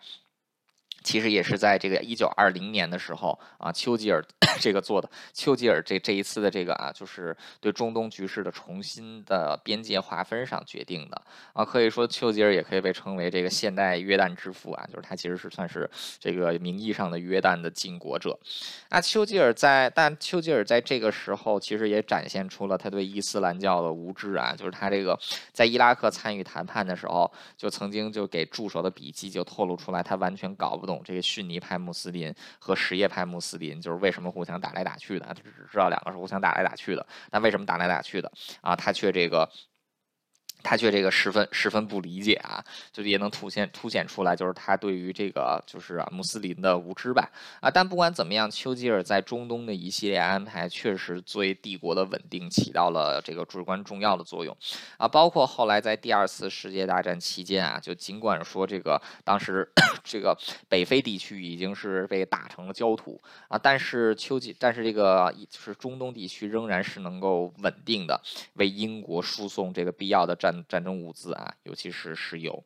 [1.06, 4.26] 其实也是在这个一九二零年的时候啊，丘吉尔
[4.60, 5.08] 这个做的。
[5.34, 11.22] 丘吉尔这这一次的这个啊，就是对中东局势的重新的边界划分上决定的
[11.54, 11.64] 啊。
[11.64, 15.88] 可以说，丘吉尔也可以被称为这个现代约旦之父啊，就是他其实是算是
[16.20, 18.36] 这个名义上的约旦的禁国者。
[18.90, 25.16] 那丘吉尔在，但丘吉尔在这个时候其实也展现出了他对伊斯兰教的无知啊，就是他这个
[25.54, 30.95] 在伊拉克参与谈判的时候，就曾经就给助手的笔记就透露出来，他完全搞不懂。
[31.04, 35.26] 这个逊尼派穆斯林和什叶派穆斯林就是为什么互相打来打去的？
[35.26, 38.32] 他只知道两个是互相打来打去的，那为什么打来打去的
[38.62, 38.76] 啊？
[38.76, 39.50] 他却这个。
[40.66, 47.70] 他却这个十分十分不理解啊，就也能凸显凸显出来，就是他对于这个就是穆斯林的无知吧啊。
[47.70, 54.58] 但不管怎么样，丘吉尔在中东的一系列安排，确实对帝国的稳定起到了这个至关重要的作用
[54.98, 55.08] 啊。
[55.08, 59.72] 包括后来在第二次世界大战期间啊，就尽管说这个当时
[60.04, 60.36] 这个
[60.68, 68.20] 北非地区已经是被打成了焦土啊，但是丘吉但是这个就是中东地区仍然是能够稳定的
[68.56, 70.55] 为英国输送这个必要的战。
[70.70, 72.64] 战争物资啊，尤其是石油。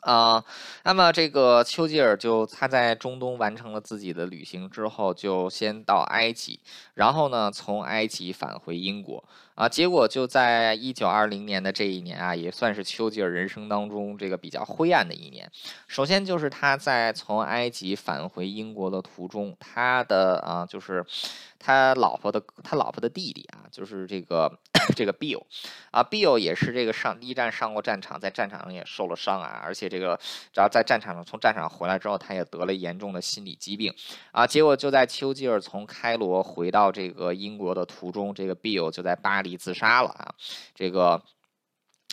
[0.00, 0.42] 啊，
[0.82, 6.60] 那么这个丘吉尔就他在中东完成了自己的旅行之后，就先到埃及，
[6.94, 9.22] 然后呢从埃及返回英国
[9.54, 9.68] 啊。
[9.68, 15.50] 结果就在一九二零年的这一年啊，也算是丘吉尔人生当中这个比较灰暗的一年。
[15.86, 21.04] 首先就是他在从埃及返回英国的途中，他的啊就是
[21.58, 24.58] 他老婆的他老婆的弟弟啊，就是这个。
[24.96, 25.42] 这个 Bill
[25.92, 30.18] 啊，Bill 也是这个上一战上过战场，在战场上也受了伤啊，而且这个
[30.52, 33.94] 只要在战场上从战场回来之后，他也得了严重的心理疾病
[34.32, 34.44] 啊。
[34.46, 40.34] 结果就在丘吉尔从开罗回到这个英国的途中，这个 Bill 就在巴黎自杀了啊。
[40.74, 41.22] 这个。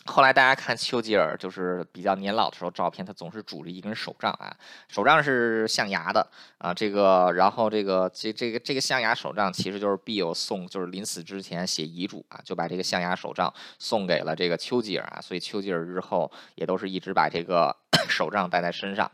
[0.10, 4.56] 后来大家看丘吉尔就是比较年老的时候照片，他总是拄着一根手杖啊，
[4.88, 6.26] 手杖是象牙的
[6.60, 17.76] 啊，这个然后这个这这个这个象牙手杖其实就是 Bill 送，就是临死之前写遗嘱啊，就把这个象牙手杖送给了这个丘吉尔啊，所以丘吉尔日后也都是一直把这个
[18.08, 19.12] 手杖带在身上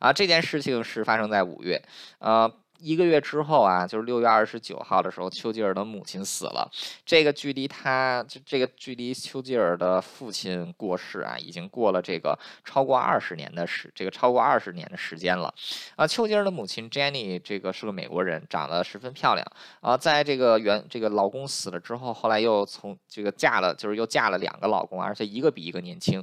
[0.00, 0.12] 啊。
[0.12, 1.80] 这件事情是发生在五月，
[2.18, 2.52] 呃。
[2.82, 6.68] 一个月之后啊，就是六月二十九号的时候，丘吉尔的母亲死了。
[7.06, 15.54] 这个距离他，这这个距离丘吉尔的父亲过世啊，已经过了这个超过二十年的时，这个超过二十年的时间了。
[15.94, 19.46] 啊，丘吉尔的母亲 Jenny 这个是个美国人，长得十分漂亮。
[19.80, 26.20] 啊，在这个原这个老公死了之后，后来又从这个嫁了，就是又嫁了两个老公，而且一个比一个年轻。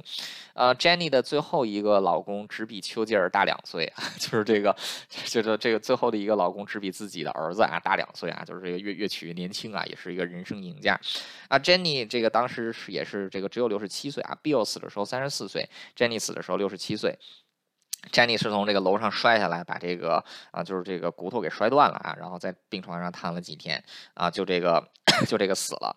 [0.52, 4.76] 呃，Jenny 的最后一个老公只比丘吉尔大两岁， 就是这个，
[5.08, 6.49] 就是这个最后的一个老。
[6.50, 10.98] 老公只比自己的儿子啊大两岁啊，就是这个越越娶越年轻啊，也是一个人生赢家
[11.46, 11.56] 啊。
[11.56, 17.16] Jenny 这个当时是也是这个只有六十七岁啊，Bill 死的时候三十四岁，Jenny 死的时候六十七岁。
[18.12, 23.82] Jenny 是从这个楼上摔下来，把这个啊就是这个骨头给摔断了啊，然后在病床上躺了几天
[24.14, 24.82] 啊，就这个
[25.26, 25.94] 就这个死了。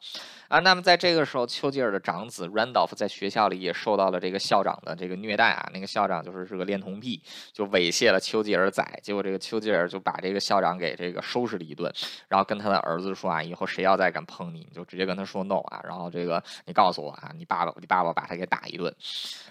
[0.50, 5.68] 啊，那么在这个时候，丘吉尔的长子 Randolph 在学校里也受到了这个校长的这个虐待啊。
[5.74, 8.84] 那个校长就是是个恋童癖，就猥亵了丘吉尔仔。
[9.02, 11.92] 结果这个丘吉尔就把这个校长给这个收拾了一顿，
[12.28, 15.82] 然后跟他的儿子说啊，以后谁要再敢碰你，你就直接跟他说 no 啊。
[15.84, 18.94] 然后这个你告诉我啊，你爸爸，你爸爸把他给打一顿。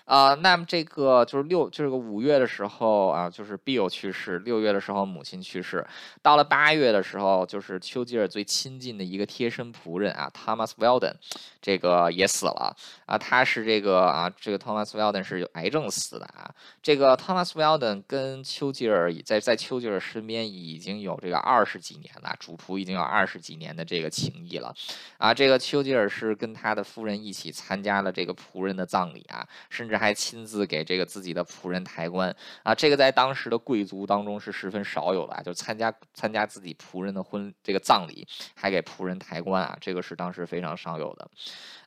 [0.04, 5.86] 啊，那么这个就是六，就是个五月的时候啊，就是 Bill 去世；六月的时候母亲去世。
[6.20, 11.14] 到了八月的时候，就是丘吉尔最亲近的一个贴身仆人啊，Thomas Weldon，
[11.60, 12.76] 这个也死了
[13.06, 16.52] 啊，他是这个啊，这个 Thomas Weldon 是有癌症死的啊。
[16.82, 24.74] 这个 Thomas Weldon 跟丘吉尔在在丘吉尔身边已经有这个二十几年了，主仆已经有二十几年的这个情谊了
[25.18, 25.32] 啊。
[25.32, 32.31] 这个丘吉尔是跟他的夫人一起参加了这个仆人的葬礼啊，甚至还亲自给这个自己的仆人抬棺
[32.62, 32.74] 啊。
[32.74, 40.72] 这个在当时的贵族当中是十分少有的啊，就参加参加自己仆人的婚这个葬礼还给仆人抬棺啊，这个是当时非常。
[40.76, 41.30] 少有的，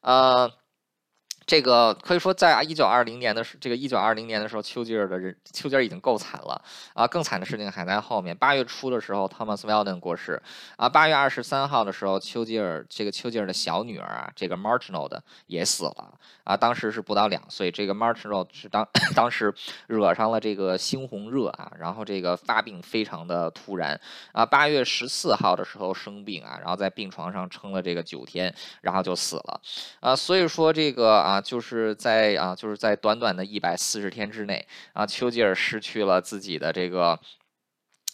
[0.01, 0.51] 呃。
[1.45, 6.60] 这个可以说，在一九二零年的时，这个一九二零年的时候，丘吉尔的人，丘吉尔已经够惨了
[6.95, 7.05] 啊！
[7.05, 8.36] 更惨的事情还在后面。
[8.36, 10.41] 八月初的时候，Thomas Weldon 过世
[10.75, 10.89] 啊。
[10.89, 15.08] 八月二十三号的时候，丘吉尔这个丘吉尔的小女儿啊，这个 Martineau
[15.45, 16.13] 也死了
[16.45, 16.58] 啊。
[16.58, 17.69] 当时是不到两岁。
[17.69, 19.53] 这个 Martineau 是当 当时
[19.86, 23.99] 惹上了这个猩红热啊，然后这个发病非常的突然
[24.31, 24.43] 啊。
[24.43, 29.62] 八月十四号的时候生病啊，然后在病床上撑了这个九天，然后就死了
[29.99, 30.15] 啊。
[30.15, 31.35] 所以说这个啊。
[31.36, 37.19] 啊，就是在啊，就是在短短的一百四十天之内啊，丘吉尔失去了自己的这个。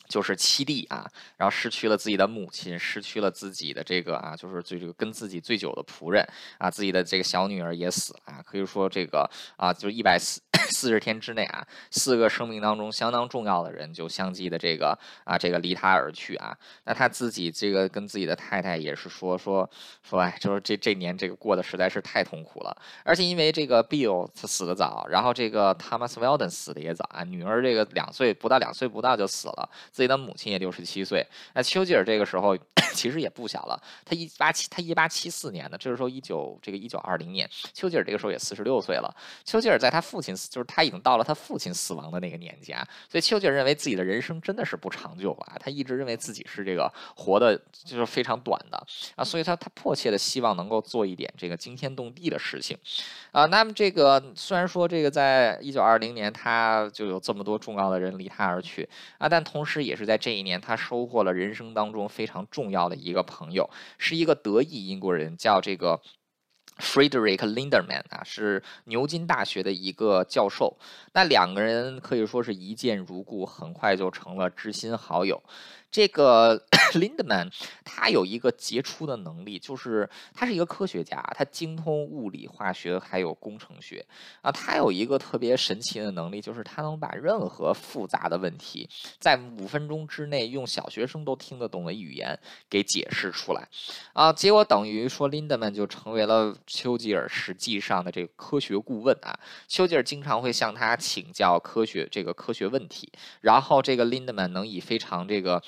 [0.09, 6.21] 就是七弟啊，然后失去了自己的母亲，失去了自己的这个啊，就是最这个跟自己最久的仆人
[6.57, 16.55] 啊，自己的这个小女儿也死了啊，可以说这个啊，就一百四四十天之内啊，四个生命当中相当重要的人就相继的这个啊，这个离他而去啊。
[16.85, 19.69] 那他自己这个跟自己的太太也是说说
[20.03, 29.69] 说，哎，就是这这年这个过得实在是太痛苦了，而且因为这个 Bill 他死的早，然后这个 Thomas Weldon 死的也早啊，女儿这个两岁不到两岁不到就死了。
[29.91, 32.57] 自己的母亲也六十七岁，那丘吉尔这个时候
[32.93, 39.13] 其实也不小了，他一八七他一八七四年的，这个时候一九这个一九二零年，丘吉尔这个时候也四十六岁了。
[39.43, 48.83] 丘吉尔在他父亲死就是他已经到了他父亲死亡的那个年纪啊，所以丘吉尔认为自己的人生真的是不长久了，他一直认为自己是这个活的就是非常短的
[49.15, 52.75] 啊，所以他他迫切的希望能够做一点这个惊天动地的事情
[53.31, 53.45] 啊。
[53.45, 59.91] 那么这个虽然说这个在一九二零年他就有这么多重要的人离他而去啊，但同时也。
[59.91, 66.01] 也是在这一年，他收获了人生当中非常重要的一个朋友，是一个德裔英国人，叫这个
[66.81, 70.75] Frederick Linderman 啊，是牛津大学的一个教授。
[71.13, 75.41] 那两个人可以说是一见如故，很快就成了知心好友。
[75.91, 77.51] 这个 Lindman
[77.83, 84.05] 他有一个杰出的能力，就是他是一个科学家，他精通物理、化学还有工程学
[84.41, 84.51] 啊。
[84.51, 92.37] 他有一个特别神奇的能力，就是他能把任何复杂的问题，在五分钟之内用小学生都听得懂的语言
[92.69, 93.67] 给解释出来
[94.13, 94.31] 啊。
[94.33, 99.37] 结果等于说，Lindman 就成为了丘吉尔实际上的这个科学顾问啊。
[99.67, 105.61] 丘吉尔经常会向他请教科学这个科学问题，然后这个 Lindman 能以非常这个。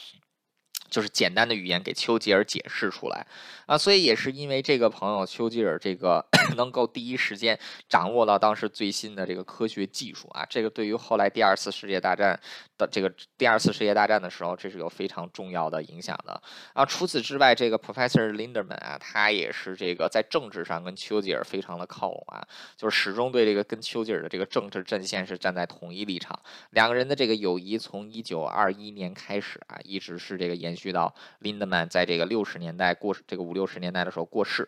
[0.94, 3.26] 就是简单的语言给丘吉尔解释出来
[3.66, 6.24] 啊，所以也是因为这个朋友丘吉尔这个
[6.56, 12.40] 能够第一时间掌握到当时最新的这个科学技术啊，这个对于后来第二次世界大战
[12.78, 12.88] 的。
[12.92, 16.40] 这个第二次世界大战的时候，这是有非常重要的影响的
[16.74, 16.86] 啊。
[16.86, 26.38] 除此之外，这个 Professor Linderman 啊，他也是这个在政治上跟丘吉尔非常的靠拢啊，就是始终对这个跟丘吉尔的这个政治阵线是站在同一立场。
[26.72, 34.68] 两个人的这个友谊从一九二一年开始啊，一直是这个延续到 Lindeman 在这个六十年代过这个五六十年代的时候过世。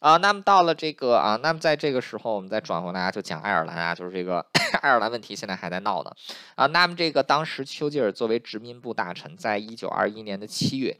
[0.00, 4.38] 啊，那么到了这个啊，那么在这个时候，我们再转回来就讲爱尔兰啊，就是这个
[4.80, 6.12] 爱尔兰问题现在还在闹呢。
[6.54, 10.96] 啊，那么这个当时丘吉尔作为殖民部大臣，在一九二一年的七月。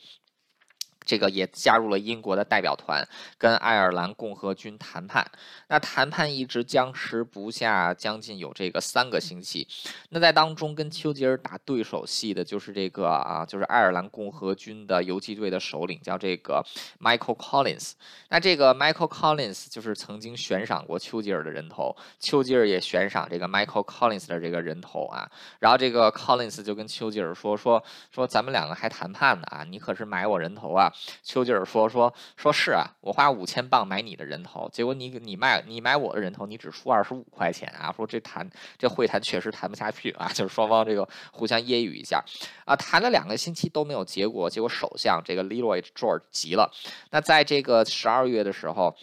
[1.08, 3.02] 这个也加入了英国的代表团，
[3.38, 5.26] 跟爱尔兰共和军谈判。
[5.68, 9.66] 那谈判一直僵持不下，将近有这个三个星期。
[10.10, 16.62] 那在当中跟丘吉尔打对手戏的就是这个啊，就是爱尔兰共和军的游击队的首领，叫这个
[17.00, 17.92] Michael Collins。
[18.28, 25.26] 那这个 Michael Collins 就是曾经悬赏过丘吉尔的人头，丘吉尔也悬赏这个 Michael Collins 的这个人头啊。
[25.58, 27.82] 然后这个 Collins 就跟丘吉尔说说
[28.14, 30.92] 说，咱们两个还谈判呢啊，你可是买我人头啊。
[31.22, 37.92] 丘吉尔说：“说说是啊，我花五千镑买你的人头，结果你你卖你买我的人头，你只出二十五块钱啊！
[37.96, 42.24] 说这谈这会谈确实谈不下去啊， 就是双方这个互相揶揄一下
[42.64, 46.70] 啊，谈了两个星期都没有结果，结果首相这个 Leroy George 急了。
[47.10, 48.94] 那在这个十二月的时候，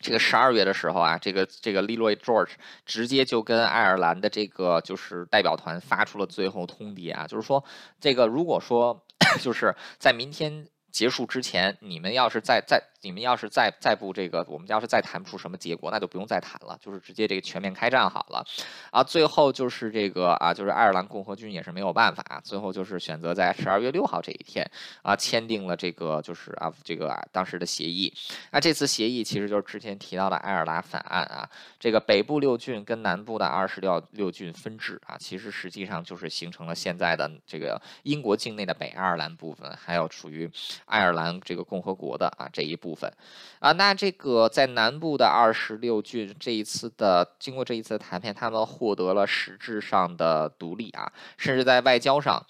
[0.00, 2.52] 这个十二月的时候啊，这个这个 Leroy George
[2.86, 7.64] 直接就跟爱尔兰的这个就是代表团发出了最后通牒啊，就是说
[8.00, 9.04] 这个如果说
[9.42, 12.82] 就是在明天。”结束之前，你们要是再再。
[13.00, 18.44] 你们要是再再不这个，我们要是再谈不出什么结果，那就不用再谈了，就是直接这个全面开战好了。
[18.90, 24.68] 啊，最后就是这个啊，就是爱尔兰共和军也是没有办法，最后就是选择在十二月六号这一天
[25.02, 28.12] 啊，签订了这个就是啊这个当时的协议。
[28.50, 31.48] 那这次协议其实就是之前提到的爱尔兰法案啊，
[31.78, 40.50] 这个北部六郡跟南部的二十六六郡分治啊，其实实际上就是形成了现在的这个英国境内的北爱尔兰部分，还有属于
[40.88, 42.94] 爱尔兰这个共和国的啊这一部。
[42.94, 43.12] 分
[43.60, 52.44] 啊，那这个在南部的二十六郡，这一次的经过这一次的谈判，他们获得了实质上的独立啊，甚至在外交上。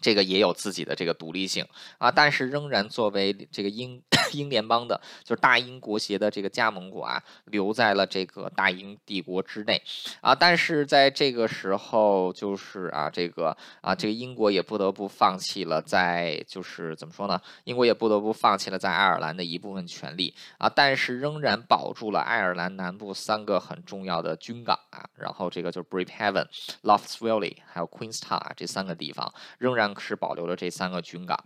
[0.00, 1.66] 这个也有自己的这个独立性
[1.98, 4.00] 啊，但是仍然作为这个英
[4.32, 9.82] 英联邦的，就是大英国协的这个加盟国啊，留在了这个大英帝国之内
[10.20, 10.34] 啊。
[10.34, 17.38] 但是在这个时候，就是啊，这个啊，这个英国也不得不放弃了在就是怎么说呢？
[17.64, 25.04] 英国也不得不放弃了在爱尔兰的一部分权利啊，但是仍然保住了爱尔兰南部三个很重要的军港啊。
[25.16, 26.46] 然后这个就是 Bridgehaven、
[26.84, 29.88] Loftswilly 还有 Queenstown 啊，这三个地方仍然。
[29.98, 31.38] 是保留了这三个军港，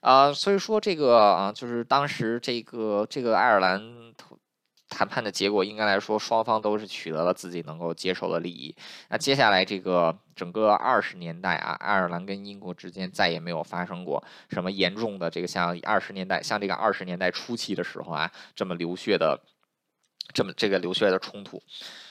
[0.00, 3.80] 啊，所以说这个啊，就是当时这个这个爱尔兰
[4.88, 8.74] 谈判的结果，应该来说双方都是取得了自己能够接受的利益。
[9.10, 19.38] 那接下来这个整个二十年代啊，爱尔兰跟英国之间再也没有发生过什么严重的这个像二十年代像这个二十年代初期的时候啊这么流血的
[20.32, 21.62] 这么这个流血的冲突。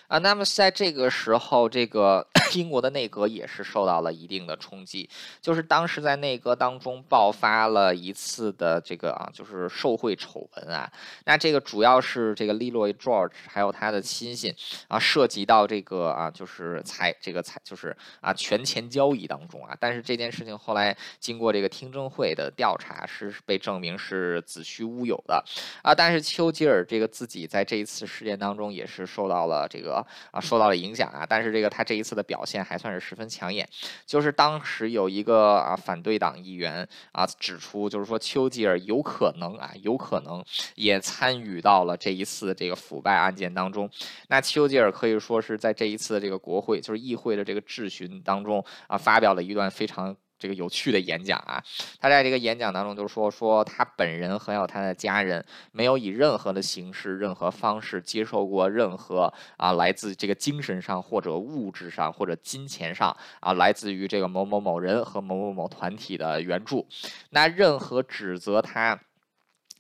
[0.08, 5.10] 啊，那么在这个时候，这个 英国的内阁也是受到了一定的冲击，
[5.42, 10.90] 就是当时在内阁当中爆发了一次的这个啊，就是受贿丑闻啊。
[11.26, 14.56] 那这个主要是这个 Leroy George 还有他的亲信
[14.88, 19.76] 啊，涉及到这个啊，就是财这个财就是啊权钱交易当中啊。
[19.78, 25.44] 但是这件事情后来经过这个听证会的调查，是被证明是子虚乌有的
[25.84, 25.94] 啊。
[25.94, 29.97] 但是丘吉尔这个自己在这一次事件当中也是受到了这个。
[30.32, 33.68] 啊，受到了影响啊，但是这个他这一次的表现还算是十分抢眼，
[34.06, 40.44] 就是当时有一个啊反对党议员啊指出，就是说丘吉尔有可能啊有可能
[40.76, 43.90] 也参与到了这一次这个腐败案件当中，
[44.30, 50.16] 那丘吉尔可以说是在这一次这个国会就是议会的这个质询当中啊发表了一段非常。
[50.40, 51.64] 这个有趣的演讲啊，
[52.00, 66.88] 他在这个演讲当中就说说他本人还有他的家人没有以任何的形式、任何方式接受过任何啊来自这个精神上或者物质上或者金钱上啊来自于这个某某某人和某某某团体的援助，
[67.32, 69.00] 那任何指责他。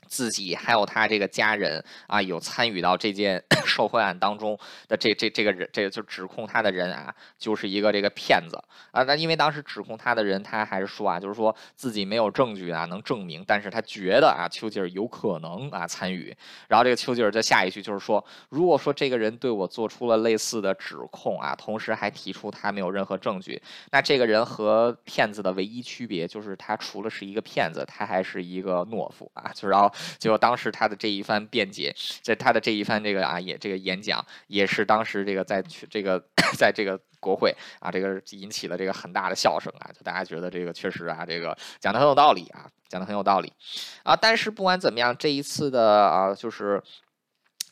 [0.07, 8.57] 自己还有他这个家人啊，有参与到这件 受贿案当中的这这这个人，这个就指控他的人啊，就是一个这个骗子
[8.91, 9.03] 啊。
[9.03, 16.35] 那因为当时指控他的人，他还是说啊，就是说自己没有证据啊能证明，但是他觉得啊丘吉尔有可能啊参与。
[16.67, 23.61] 然后这个丘吉尔在下一句就是说，如果说这个人对我做出了类似的指控啊，同时还提出他没有任何证据，
[23.91, 29.51] 那这个人和骗子的唯一区别就是他除了是一个骗子，他还是一个懦夫啊。
[29.53, 29.91] 就是然后。
[30.17, 36.21] 结果当时他的这一番辩解，在他的这一番这个啊也这个演讲，也是当时这个在去这个
[36.57, 43.51] 在这个国会啊这个引起了这个很大的笑声啊，就大家觉得这个确实啊这个讲的很有道理啊，讲的很有道理
[44.03, 44.15] 啊。
[44.15, 46.81] 但是不管怎么样，这一次的啊就是。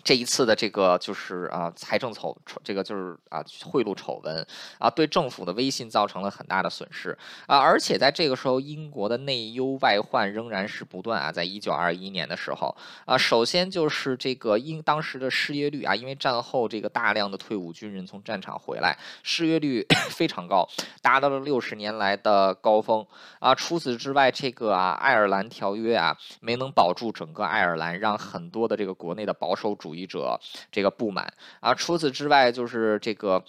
[0.06, 4.46] 这一次的这个就是啊，财政丑丑，这个就是啊，贿赂丑闻
[4.78, 11.32] 啊，对政府的威信造成了很大的损失啊，而且在这个时候，英国的内忧外患仍然是不断啊。
[11.32, 12.76] 在一九二一年的时候
[13.06, 19.84] 啊，首先就是这个英当时的失业率啊，因为战后这个大量的退伍军人从战场回来，失业率
[20.14, 20.70] 非常高，
[21.02, 23.04] 达到了六十年来的高峰
[23.40, 23.56] 啊。
[23.56, 29.95] 除此之外，这个啊，爱尔兰条约啊，没能保住整个爱尔兰，让很多的这个国内的保守主。
[30.04, 30.40] 者
[30.72, 33.46] 这个不满啊，除此之外就是这个，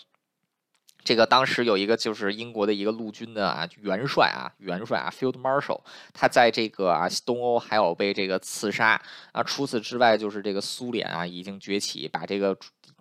[1.02, 5.80] 这个当时有一个就是英国的一个陆军的啊元帅啊元帅啊 Field Marshal，
[6.12, 9.00] 他在这个啊东欧还有被这个刺杀
[9.32, 9.42] 啊。
[9.42, 12.54] 除此之外就是这个苏联啊已经崛起，把这个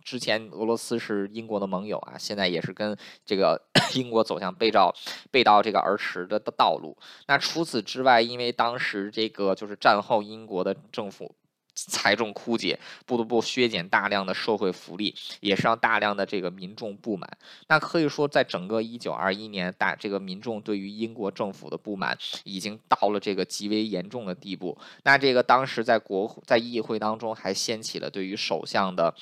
[0.04, 3.60] 之前俄罗斯是英国的盟友啊，现在也是跟这个
[3.96, 4.94] 英国走向背照
[5.32, 6.96] 背道这个而驰的道路。
[7.26, 11.34] 那除此之外，因为当时这个就是战后英国的政府。
[11.76, 17.30] 财政枯竭，不得不削减大量的社会福利，也是让大量的这个民众不满。
[17.68, 24.78] 那可以说，在整个一九二一年，大这个民众对于英国政府的不满已经到了这个极为严重的地步。
[25.04, 29.14] 那这个当时在国在议会当中还掀起了对于首相的。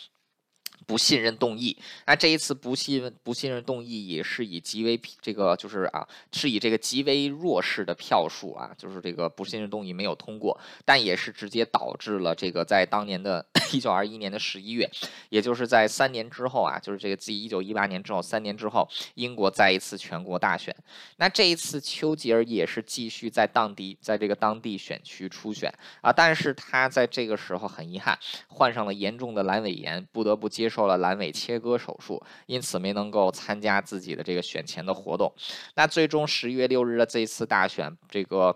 [0.86, 1.76] 不信任动议，
[2.06, 14.90] 那这一次不信不信任动议也是以极为这个就是啊，是以这个极为弱势的票数啊，就是这个不信任动议没有通过，但也是直接导致了这个在当年的 一九二一年的十一月，
[15.30, 20.76] 也就是在三年之后啊，就是这个自一九一八年之后三年之后，英国再一次全国大选。
[21.18, 28.18] 那这一次丘吉尔也是继续在当地在这个当地选区初选啊，但是他在这个时候很遗憾
[28.48, 30.73] 患上了严重的阑尾炎，不得不接。
[30.74, 35.32] 受了阑尾切割手术，因此没能够参加自己的这个选前的活动。
[35.76, 38.56] 那最终十一月六日的这次大选，这个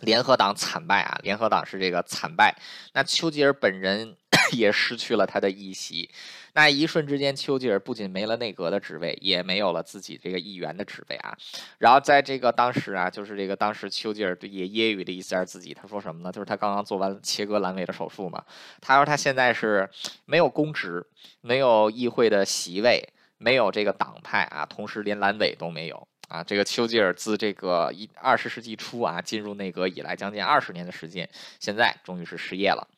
[0.00, 1.18] 联合党惨败啊！
[1.24, 2.56] 联合党是这个惨败。
[2.94, 4.16] 那丘吉尔本人。
[4.56, 6.08] 也失去了他的议席，
[6.54, 11.36] 那一瞬之间，丘吉尔不仅没了内阁的职位，也没有了自己这个议员的职位啊。
[11.78, 16.32] 然后在这个当时啊，就是这个当时丘吉尔也揶揄了一下自己，他说什么呢？
[16.32, 18.42] 就是他刚刚做完切割阑尾的手术嘛。
[18.80, 19.88] 他说他现在是
[20.24, 21.06] 没有公职，
[21.40, 23.02] 没有议会的席位，
[23.38, 26.42] 没有这个党派啊，同时连阑尾都没有啊。
[26.42, 31.28] 这个丘吉尔自这个一二十世纪初啊进入内阁以来，将近二十年的时间，
[31.60, 32.88] 现在终于是失业了。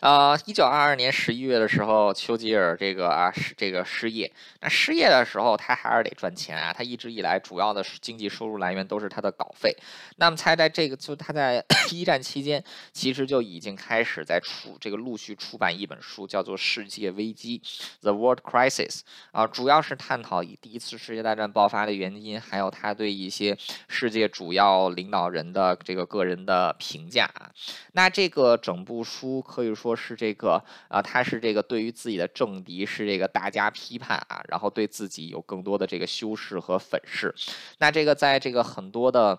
[0.00, 4.30] 呃，一九二二年十一月的时候，丘吉尔这个啊失这个失业。
[4.60, 6.72] 那失业的时候，他还是得赚钱啊。
[6.72, 9.76] 他一直以来主要的经济收入来源都是他的稿费。
[10.16, 17.58] 那么，他在这个就他在 一战期间，其实就已经开始在出这个陆续出版一本书，叫做《世界危机》
[18.02, 19.00] （The World Crisis）
[19.32, 27.50] 啊，主要是探讨以第一次世界大战爆发的原因，还有他对一些世界主要领导人的这个个人的评价啊。
[27.94, 29.37] 那这个整部书。
[29.40, 37.34] 可以说是这个啊，他是这个对于自己的政敌是这个大加批判啊，然后对自己有更多的这个修饰和粉饰。
[37.78, 39.38] 那这个在这个很多的。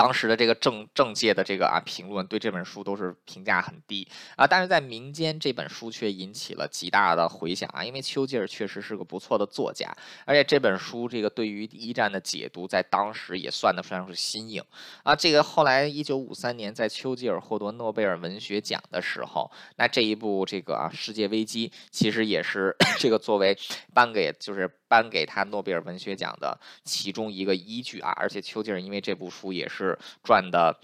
[0.00, 9.94] 当时的这个政政界的这个啊评论对这本书都是评价很低啊，但是在民间这本书却引起了极大的回响啊，因为丘吉尔确实是个不错的作家，
[10.24, 14.64] 而且这本书这个对于一战的解读在当时也算得上是新颖
[15.02, 15.14] 啊。
[15.14, 23.54] 这个后来一九五三年在丘吉尔获得诺贝尔文学奖的时候，那这一部这个啊世界危机其实也是 这个作为
[23.92, 29.96] 颁给就是颁给他诺贝尔文学奖的其中一个依据啊，而且丘吉尔因为这部书也是。
[30.24, 30.80] 赚的。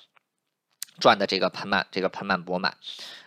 [0.98, 2.74] 赚的这个盆满，这个盆满钵满，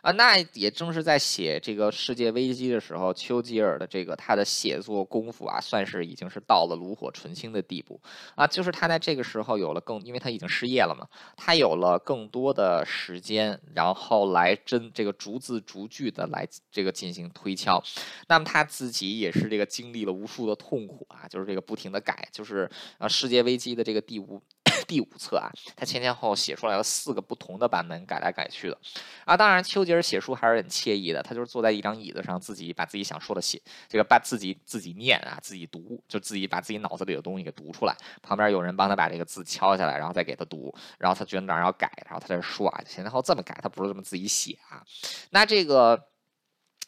[0.02, 8.00] 啊，那也正是在写这个世界危机的时候，丘吉尔的这个他的写作功夫啊，算是已经是到了炉火纯青的地步
[8.36, 11.08] 啊，就是他在这个时候有了更，因为他已经失业了嘛，
[11.38, 17.82] 他有了更多的时间，然后来真这个逐字逐句的来这个进行推敲，
[18.28, 24.42] 那么他自己也是这个经历了无数的痛苦啊，就是这个不停的改，就是啊世界危机的这个第五。
[24.90, 28.78] 第五册啊，他前前后后写出来了四个不同的版本，改来改去的
[29.24, 29.38] 啊。
[29.38, 37.96] 当然，丘吉尔写书还是很惬意的，他就是坐在一张椅子上，自己把自己想说的写，这个把自己自己念啊，自己读，就自己把自己脑子里的东西给读出来。
[38.24, 44.84] 旁边有人帮他把这个字敲下来，然后再给他读，然后他觉得哪儿要改，然后他在说啊，前前后后这么改，他不是这么自己写啊。
[45.30, 46.09] 那这个。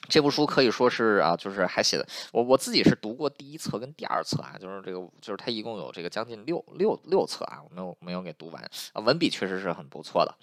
[0.09, 8.61] 这部书可以说是啊，就是还写的我我自己是读过第一册跟第二册啊，就是这个就是它一共有这个将近六六六册啊，我没有没有给读完
[8.93, 10.35] 啊，文笔确实是很不错的。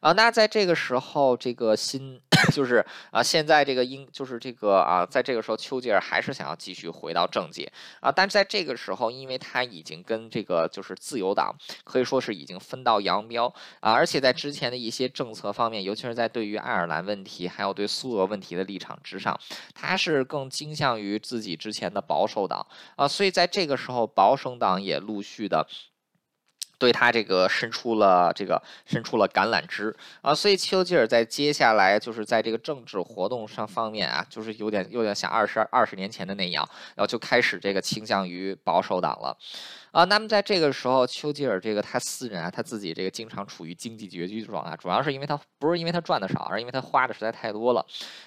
[0.00, 2.20] 啊，那在这个时候，这个新
[2.52, 7.70] 就是啊，现在这个英就是这个啊，在这个时候，丘吉尔还是想要继续回到政界。
[8.00, 19.38] 啊，但是在这个时候，因为他已经跟这个就是自由党可以说是已经分道扬镳啊，而且在之前的一些政策方面，尤其是在对于爱尔兰问题还有对苏俄问题的立场之上，
[19.74, 22.66] 他是更倾向于自己之前的保守党
[22.96, 25.66] 啊，所以在这个时候，保守党也陆续的。
[26.78, 39.34] 对他这个伸出了这个伸出了橄榄枝啊，所以丘吉尔在接下来就是在这个政治活动上方面啊，就是有点有点像二十二十年前的那样，然后就开始这个倾向于保守党了。
[39.96, 47.82] 啊，那么在这个时候，丘吉尔这个他私人啊，他自己这个经常处于经济拮据状态，主要是因为他不是因为他赚的少，而是因为他花的实在太多了。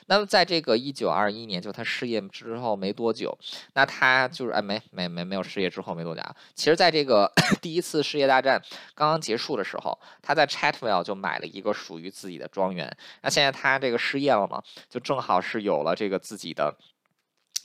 [0.07, 3.37] 那么在这个一九二一年，就他失业之后没多久，
[3.75, 8.59] 那他就是哎没没没没有失业之后没多久啊，其实在这个 第一次世界大战
[8.95, 12.91] 刚刚结束的时候，他在 Chatville 就买了一个属于自己的庄园。
[13.21, 14.59] 那现在他这个失业了嘛，
[14.89, 16.75] 就正好是有了这个自己的。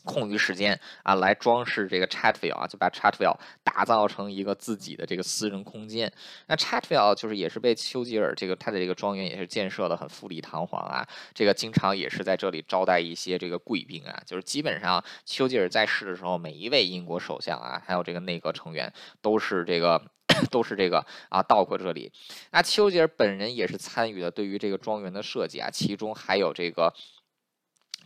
[0.05, 6.13] 空余时间啊，来装饰这个 Chatville 啊，就把 Chatville 打造成一个自己的这个私人空间。
[6.47, 18.93] 那 Chatville 就是也是被丘吉尔这个他的这个庄园也是建设的很富丽堂皇啊，这个经常也是在这里招待一些这个贵宾啊，就是基本上丘吉尔在世的时候，每一位英国首相啊，还有这个内阁成员
[19.23, 20.01] 都是这个
[20.51, 22.13] 都是这个啊到过这里。
[22.51, 26.93] 那丘吉尔本人也是参与了对于这个庄园的设计啊，其中还有这个。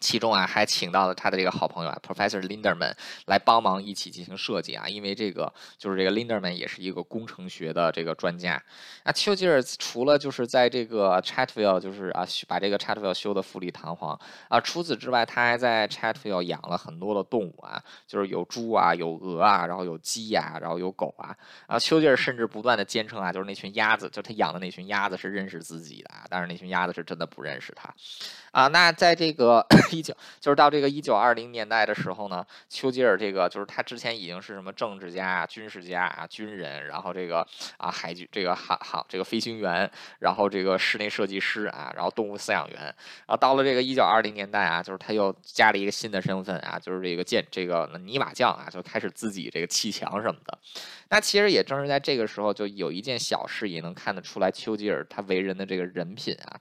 [0.00, 2.92] 其中啊，还请到了他的这个好朋友啊，Professor Linderman
[3.26, 8.62] 来帮忙一起进行设计啊，因为这个就是这个 Linderman 也是一个工程学的这个专家。
[9.04, 14.18] 那丘吉尔除了就是在这个 Chatville 就是啊把这个 Chatville 修的富丽堂皇
[14.48, 21.36] 啊，除此之外，他还在 Chatville 养了很多的动物啊，就是有猪啊，有鹅啊，然后有鸡呀，然后有狗啊。
[21.66, 27.92] 啊，丘吉尔甚至不断的坚称啊，就是那群鸭子，就他养的那群鸭子是认识自己的啊，但是那群鸭子是真的不认识他。
[28.52, 29.66] 啊，那在这个。
[29.90, 42.94] 一九就是到这个一九二零年代的时候呢，丘吉尔这个就是他之前已经是什么政治家、军事家啊、军人，然后这个啊海军这个航航这个飞行员，然后这个室内设计师啊，然后动物饲养员，然
[43.28, 50.58] 后到了这个一九二零年代啊，就是他又加了一个新的身份啊，就是这个建这个泥瓦匠啊，就开始自己这个砌墙什么的。
[51.10, 56.60] 那其实也正是在这个时候，就有一件小事也能看得出来丘吉尔他为人的这个人品啊。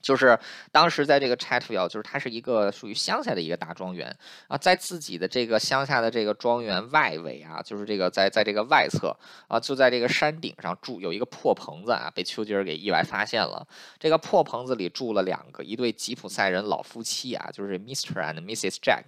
[0.00, 0.38] 就是
[0.72, 4.14] 当时在这个 Chatville，就是它是一个属于乡下的一个大庄园
[4.46, 9.16] 啊，在自己的这个乡下的这个庄园外围啊，就是这个在在这个外侧
[9.48, 13.66] 啊，就在这个山顶上住有一个破棚子啊，被丘吉尔给意外发现了。
[13.98, 18.14] 这个破棚子里住了两个一对吉普赛人老夫妻啊，就是 Mr.
[18.14, 18.76] and Mrs.
[18.76, 19.04] Jack，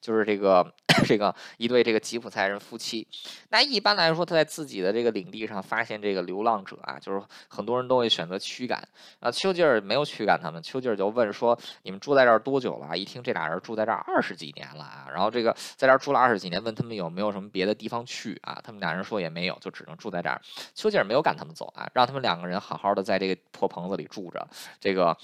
[0.00, 0.74] 就是这个
[1.06, 3.06] 这个一对这个吉普赛人夫妻。
[3.50, 8.86] 那一般来说，他在自己的这个领地上发现这个流浪者啊，就是很多人都会选择驱赶
[9.20, 10.38] 啊，丘吉尔没有驱赶。
[10.40, 18.60] 他们丘吉尔就问说：“你们住在这儿多久了？”一听这俩人住在这儿二十几年了啊，然后这个在这儿住了二十几年，问他们有没有什么别的地方去啊？
[18.62, 20.40] 他们俩人说也没有，就只能住在这儿。
[20.74, 24.46] 丘吉尔没有赶他们走啊，让他们两个人好好的在这个破棚子里住着。
[24.80, 25.16] 这个。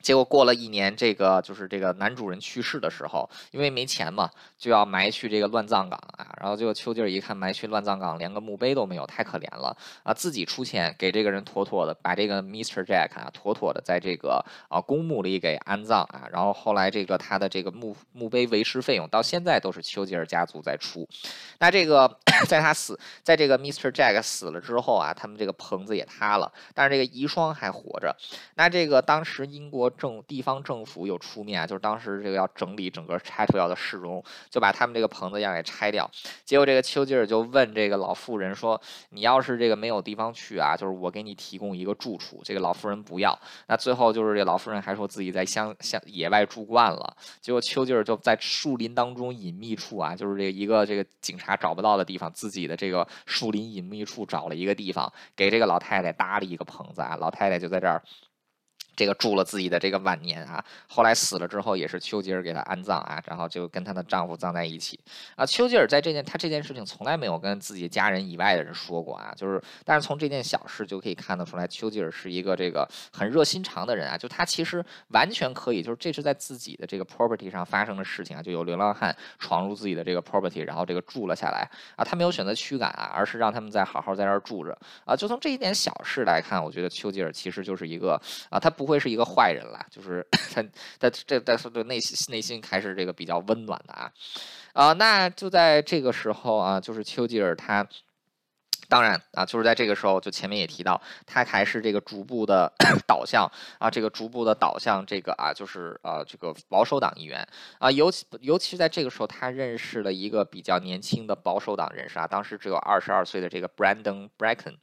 [0.00, 6.34] 结果过了一年，这个就是这个男主人去世的时候，因为没钱嘛，就要埋去这个乱葬岗啊。
[6.40, 10.14] 然后结果丘吉尔一看埋去乱葬岗，连个墓碑都没有，太可怜了啊！
[10.14, 12.82] 自己出钱给这个人妥妥的把这个 Mr.
[12.82, 16.26] Jack 啊妥妥的在这个啊公墓里给安葬啊。
[16.32, 21.06] 然后后来这个他的这个墓墓碑维持费用到现在都是丘吉尔家族在出。
[21.58, 22.10] 那这个
[22.48, 23.90] 在他死，在这个 Mr.
[23.90, 28.16] Jack 死了之后啊，他们这个棚子也塌了，但是这个遗孀还活着。
[28.54, 29.89] 那这个当时英国。
[29.96, 36.10] 政地方政府有出面，就是当时这个要整理整个拆除掉的市容，就把他们这个棚子要给拆掉。
[36.44, 38.80] 结果这个丘吉尔就问这个老妇人说
[39.10, 43.38] ：“你要是这个没有地方去啊，就是我给你提供一个住处。”这个老妇人不要。
[43.66, 47.16] 那最后就是这老妇人还说自己在乡乡野外住惯了。
[47.40, 58.02] 结果丘吉尔就在树林当中隐秘处啊，就是这一个这个警察找不到的地方，自己的这个树林隐秘处找了一个地方，给这个老太太搭了一个棚子啊，老太太就在这儿。
[59.00, 65.00] 这个住了自己的这个晚年啊，后来死了之后也是丘吉尔给他安葬啊，然后就跟她的丈夫葬在一起
[65.36, 65.46] 啊。
[65.46, 74.18] 丘吉尔在这件他这件事情从来没有跟自己家人以外的人说过啊，就是但是从这件小事就可以看得出来，丘吉尔是一个这个很热心肠的人啊。
[74.18, 84.76] 就他其实完全可以，就是这是在自己的这个 property 上发生的事情啊，就有流浪汉闯入自己的这个 property，然后这个住了下来啊，他没有选择驱赶啊，而是让他们在好好在这儿住着
[85.06, 85.16] 啊。
[85.16, 88.20] 就从这一点小事来看，我觉得丘吉尔其实就是一个
[88.50, 88.89] 啊，他不。
[88.90, 90.62] 会是一个坏人了，就是 他
[90.98, 94.12] 他这但是对内心内心还是这个比较温暖的啊
[94.74, 97.86] 啊，那就在这个时候啊，就是丘吉尔他。
[98.90, 102.70] 当然啊，就是在这个时候，就前面也提到，他还是这个逐步的
[103.06, 107.46] 导向啊，这个逐步的导向，这个啊，就是呃，这个保守党议员
[107.78, 114.74] 啊，尤其尤其是在这个时候，他认识了一个比较年轻的保守党人士啊，当时只有二十二岁的这个 Brandon Bracken，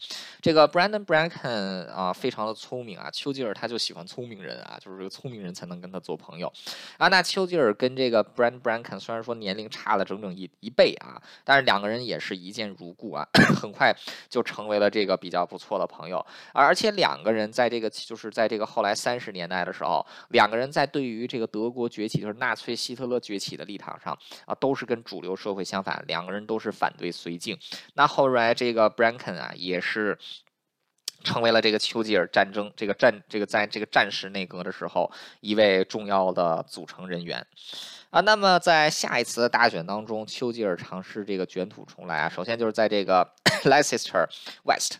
[0.41, 6.51] 这个 Brandon Bracken 啊，非常的聪明啊，丘吉尔他就喜欢聪明人啊，就是这个聪明人才能跟他做朋友
[6.97, 7.09] 啊。
[7.09, 13.27] 那丘吉尔跟这个 Brandon Bracken 虽然说年龄差了整整一一倍啊，但是两个人也是一见如故啊，
[13.59, 13.93] 很快。
[14.29, 27.57] 就成为了这个比较不错的朋友，而且两个人在这个就是在这个后来三十年代的时候，两个人在对于这个德国崛起，就是纳粹希特勒崛起的立场上啊，都是跟主流社会相反，两个人都是反对绥靖。
[27.93, 30.17] 那后来这个 Branken 啊，也是
[31.23, 35.11] 成为了这个丘吉尔战争这个战这个在这个战时内阁的时候
[35.41, 37.45] 一位重要的组成人员。
[38.09, 42.29] 啊，那么在下一次的大选当中，丘吉尔尝试这个卷土重来啊。
[42.29, 43.29] 首先就是在这个
[43.65, 44.25] Leicester
[44.63, 44.99] West。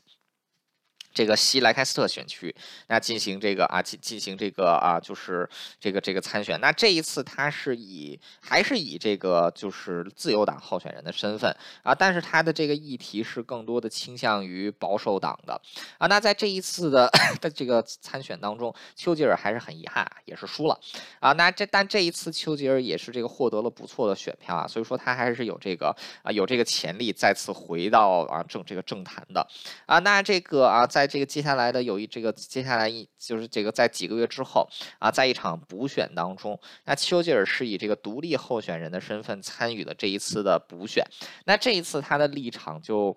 [1.14, 2.54] 这个西莱开斯特选区，
[2.88, 5.50] 那进行这个啊进进行这个啊就是
[5.80, 6.60] 这个这个参选。
[6.62, 15.60] 那这一次他是以还是以这个就是自由党候选人的身份啊，但是他的这个议题是更多的倾向于保守党的
[15.98, 16.06] 啊。
[16.08, 17.10] 那在这一次的
[17.42, 20.80] 的这个参选当中，丘吉尔还是很遗憾，也是输了
[21.20, 21.32] 啊。
[21.34, 29.48] 那这但这一次丘吉尔也是这个获得了不错的选票啊，所以说他还是有这个啊有这个潜力再次回到啊政这个政坛的
[29.86, 29.98] 啊。
[30.00, 34.68] 那这个啊在这个接下来的有一这个接下来一就是这个在几个月之后
[35.00, 41.04] 啊，在一场补选当中，那丘吉尔是以这个独立候选人的身份参与了这一次的补选。
[41.46, 43.16] 那这一次他的立场就。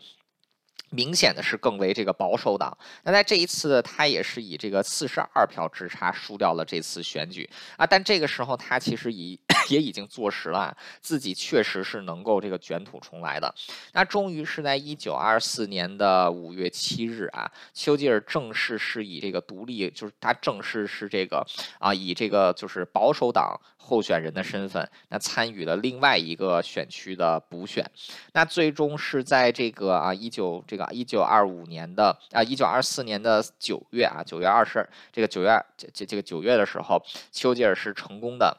[0.93, 2.77] 明显的是更为这个保守党。
[3.05, 7.87] 那在这一次，他也是以这个四十二票之差输掉了这次选举啊。
[7.87, 9.39] 但这个时候，他其实以
[9.69, 13.55] 也已经坐实了自己确实是能够这个卷土重来的。
[13.93, 21.47] 那终于是在一九二四年的五月七日啊，丘吉尔正式是以这个独立，就是他正式是这个
[21.79, 27.85] 啊，以这个就是保守党候选人的身份，那参与了另外一个选区的补选。
[28.33, 30.91] 那最终是在这个啊一九这个。
[30.91, 37.01] 一九二五年的啊，一九二四年的九月啊，九月二十，这个九月这这这个九月的时候，
[37.31, 38.57] 丘吉尔是成功的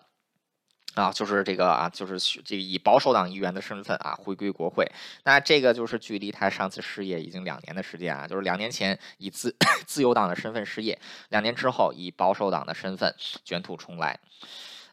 [0.96, 4.86] 啊，就是这个啊，就是这个以保守党议员的身份啊回归国会。
[5.24, 9.56] 那这个就是距离他上次失业已经两年的时间啊，就是两年前以自
[9.88, 13.16] 自由党的身份失业，两年之后以保守党的身份
[13.46, 14.20] 卷土重来。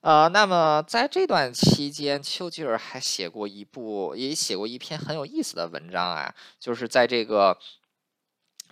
[0.01, 7.59] 呃，那么在这段期间，丘吉尔还写过一部，也写过一篇很有意思的文章啊，就是在这个。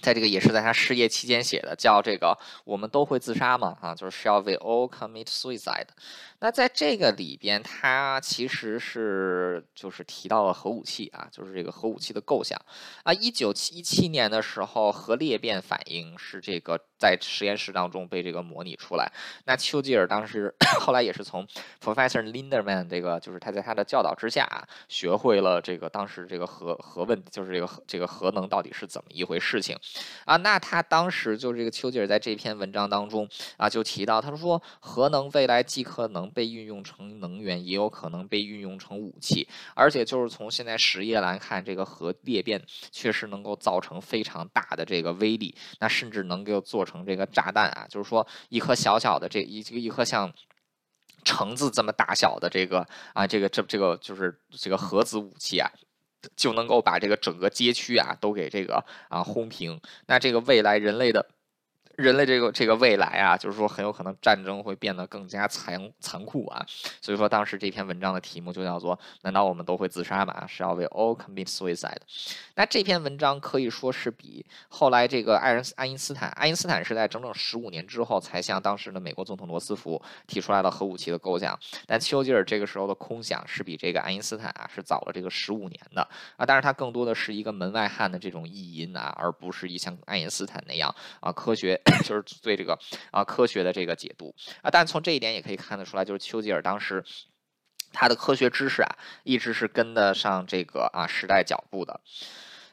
[0.03, 5.87] 在这个也是在他失业期间写的，叫这个我们都会自杀嘛，啊，就是 Shall we all commit suicide？
[6.39, 12.61] 那在这个里边，他其实是就是提到了核武器啊，就是这个核武器的构想
[13.03, 13.13] 啊。
[13.13, 19.11] 一九七七年的时候，核裂变反应是这个在实验室当中被这个模拟出来。
[19.47, 21.47] 那丘吉尔当时后来也是从
[21.83, 29.77] Professor Linderman 这个就是他在他的教导之下啊，学会了这个当时这个核核问就是这个这个核能到底是怎么一回事情。
[30.25, 50.33] 啊，那他当时就是这个丘吉尔在这篇文章当中啊，就提到，他说核能未来既可能被运用成能源，也有可能被运用成武器，而且就是从现在实验来看，这个核裂变确实能够造成非常大的这个威力，那甚至能够做成这个炸弹啊，就是说一颗小小的这一这个一颗像
[51.25, 55.71] 橙子这么大小的这个啊，这个这这个就是这个核子武器啊。
[56.35, 61.25] 就能够把这个整个街区啊都给这个啊轰平，那这个未来人类的。
[61.97, 66.65] 人类这个这个未来啊，就是说很有可能战争会变得更加残残酷啊，
[67.01, 71.97] 所以说当时这篇文章的题目就叫做“难道我们都会自杀吗？”是要为 all commit suicide。
[72.55, 86.03] 那这篇文章可以说是比后来这个爱人爱因斯坦，爱因斯坦是在整整十五年之后才向当时的美国总统罗斯福提出来了核武器的构想，但丘吉尔这个时候的空想是比这个爱因斯坦啊是早了这个十五年的
[86.37, 91.81] 啊，但是他更多的是一个门外汉的这种意淫啊，而不是一像爱因斯坦那样啊科学。
[92.05, 92.79] 就是对这个
[93.11, 97.05] 啊科学的这个解读啊，但从这一点也可以看得出来，就是丘吉尔当时
[97.93, 102.01] 他的科学知识啊，一直是跟得上这个啊时代脚步的。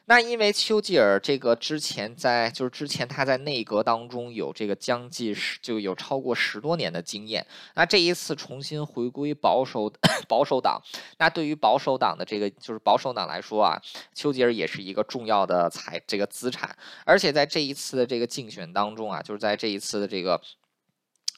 [0.06, 9.90] 那因为丘吉尔这个之前在就是之前他在内阁当中有这个将近十就有超过十多年的经验，那这一次重新回归保守
[10.28, 10.82] 保守党，
[11.18, 13.80] 那对于保守党的这个就是保守党来说啊，
[14.12, 20.40] 丘吉尔也是一个重要的财这个资产，而且在这一次的这个竞选当中啊，就是在这一次的这个。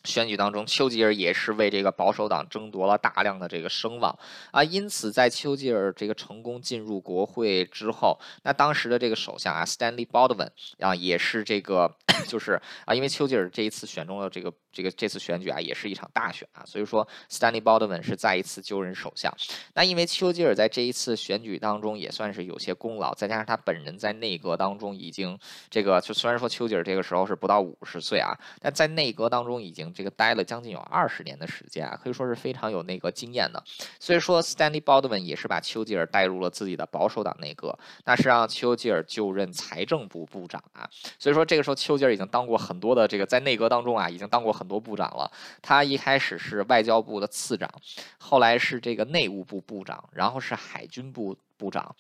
[0.07, 4.17] 选举当中，丘吉尔也是为这个保守党争夺了大量的这个声望
[4.53, 11.93] 啊，因此在丘吉尔这个成功进入国会之后，那当时的这个首相啊，Stanley Baldwin 啊，也是这个
[12.29, 19.35] 就是啊，因为丘吉尔这一次选中了这个这个这次选举啊，也是一场大选啊，所以说 Stanley Baldwin 是再一次就任首相。
[19.75, 25.39] 那因为丘吉尔在这一次选举当中也算是有些功劳，再加上他本人在内阁当中已经
[25.69, 29.93] 这个就虽然说丘吉尔这个时候是不到五十岁啊，但在内阁当中已经。
[29.97, 33.63] 这个待了将近有二十年的时间啊，可以说是非常有那个经验的。
[33.99, 40.87] 所以说，Stanley Baldwin 也是把丘吉尔带入了自己的保守党内阁，那是让丘吉尔就任财政部部长啊。
[41.19, 45.31] 所以说，这个时候丘吉尔已经当过很多的这个在内阁当中啊，已经当过很多部长了。
[45.63, 47.71] 他一开始是外交部的次长，
[48.19, 51.97] 后来是这个内务部部长，然后是海军部部长。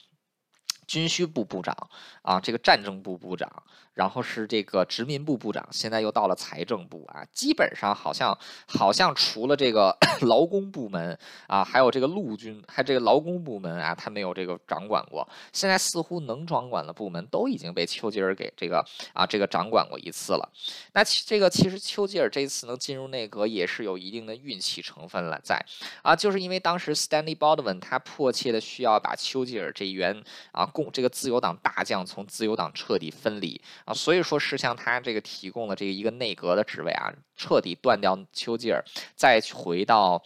[0.87, 1.77] 军需部部长
[2.23, 3.51] 啊，这个战争部部长，
[3.97, 7.27] 然后是这个殖民部部长，现在又到了财政部啊。
[7.33, 11.19] 基本上好像好像除了这个 劳工部门
[11.49, 15.29] 啊，还有这个陆军，还这个劳工部门啊，他没有这个掌管过。
[15.53, 20.49] 现在似乎能掌管的部门都已经被丘吉尔给这个啊这个掌管过一次了。
[20.93, 25.61] 那这个其实丘吉尔这次能进入内阁也是有一定的运气成分了在
[26.03, 30.23] 啊，就是因为当时 Stanley Baldwin 他迫切的需要把丘吉尔这一员
[30.53, 30.67] 啊。
[30.77, 38.84] 共这个自由党大将从自由党彻底分离啊，所以说是向他这个提供了这一个内阁的职位啊，彻底断掉丘吉尔，
[39.14, 40.22] 再回到，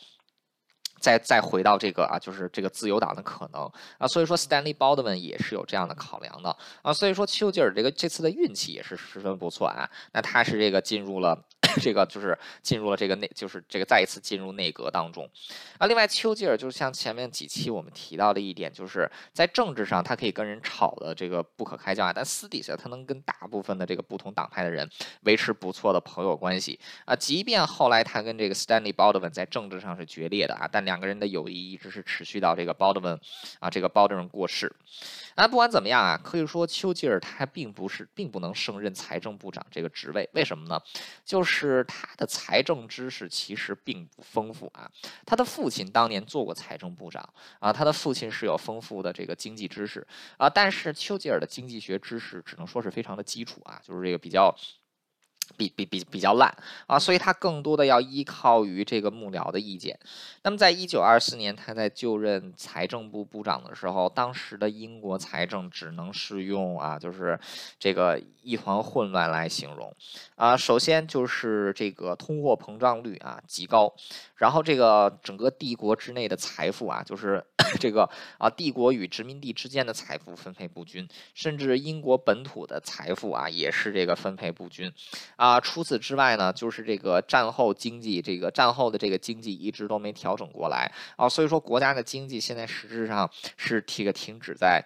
[0.98, 11.46] 再再回到这个啊，就是这个自由党的可能啊，所以说 Stanley Baldwin 也是有这样的考量的啊，所以说丘吉尔这个这次的运气也是十分不错啊，那他是这个进入了。
[11.76, 15.28] 这个就是进入了这个内，就是这个再一次进入内阁当中
[15.78, 15.86] 啊。
[15.86, 24.88] 另外，丘吉尔就是像前面几期我们提到的一点，就是在政治上他可以跟人吵的这个不可开交啊，但私底下他能跟大部分的这个不同党派的人
[25.22, 27.14] 维持不错的朋友关系啊。
[27.14, 33.18] 即便后来他跟这个 Stanley Baldwin 在政治上是决裂的啊，但两个人的友谊一直是持续到这个 Baldwin
[33.58, 34.74] 啊这个 Baldwin 过世。
[35.36, 40.78] 啊，不管怎么样啊，可以说丘吉尔他并不是并不能胜任财政部长这个职位，为什么呢？
[41.24, 44.90] 就是是他的财政知识其实并不丰富啊。
[45.26, 50.06] 他的父亲当年做过财政部长啊，他的父亲是有丰富的这个经济知识
[50.36, 54.54] 啊，但是丘吉尔的经济学知识只能说是非常的基础啊，就是这个比较。
[55.56, 56.54] 比比比比较烂
[56.86, 59.98] 啊，所以他更多的要依靠于这个幕僚的意见。
[60.42, 67.38] 那么，在一九二四年他在就任财政部部长的时候，当时的英国财政只能是用啊，就是
[67.78, 69.94] 这个一团混乱来形容
[70.36, 70.56] 啊。
[70.56, 73.92] 首先就是这个通货膨胀率啊极高，
[74.40, 77.44] 然后这个整个帝国之内的财富啊，就是
[77.78, 84.90] 这个啊帝国与殖民地之间的财富分配不均，甚至英国本土的财富啊也是这个分配不均。
[85.36, 94.82] 啊，除此之外呢，就是这个战后经济，这个战后的这个经济一直都没调整过来啊，所以说国家的经济现在实质上是这个停止在，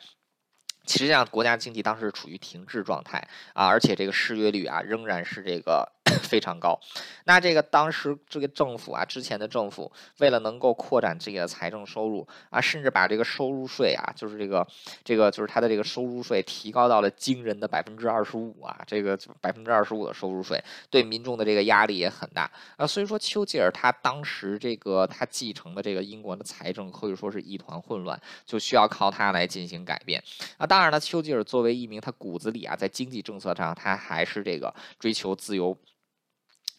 [0.89, 5.94] 实际上国家经济当时处于停滞状态啊，而且这个失业率啊仍然是这个。
[6.23, 6.79] 非常高，
[7.25, 14.67] 那这个当时这个政府啊，之前的政府为了能够扩展自己的财政收入啊，甚至把这个收入税啊，就是这个
[15.05, 30.23] 这个就是他的这个收入税提高到了惊人的百分之二十五啊，这个百分之二十五的收入税对民众的这个压力也很大啊，所以说丘吉尔他当时这个他继承的这个英国的财政可以说是一团混乱，就需要靠他来进行改变
[30.57, 30.67] 啊。
[30.67, 35.77] 当然了，丘吉尔作为一名他骨子里啊，在经济政策上他还是这个追求自由。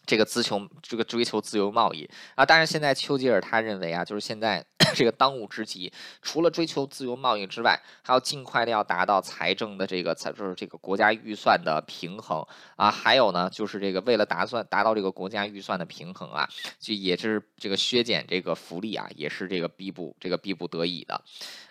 [0.06, 2.08] 这个自求这个追求自由贸易。
[2.36, 21.20] 啊，当然现在丘吉尔他认为啊，就是现在 这个当务之急，除了追求自由贸易之外，还要尽快的要达到财政的这个财就是这个国家预算的平衡啊，还有呢，就是这个为了打算达到这个国家预算的平衡啊，就也是这个削减这个福利啊，也是这个逼不这个逼不得已的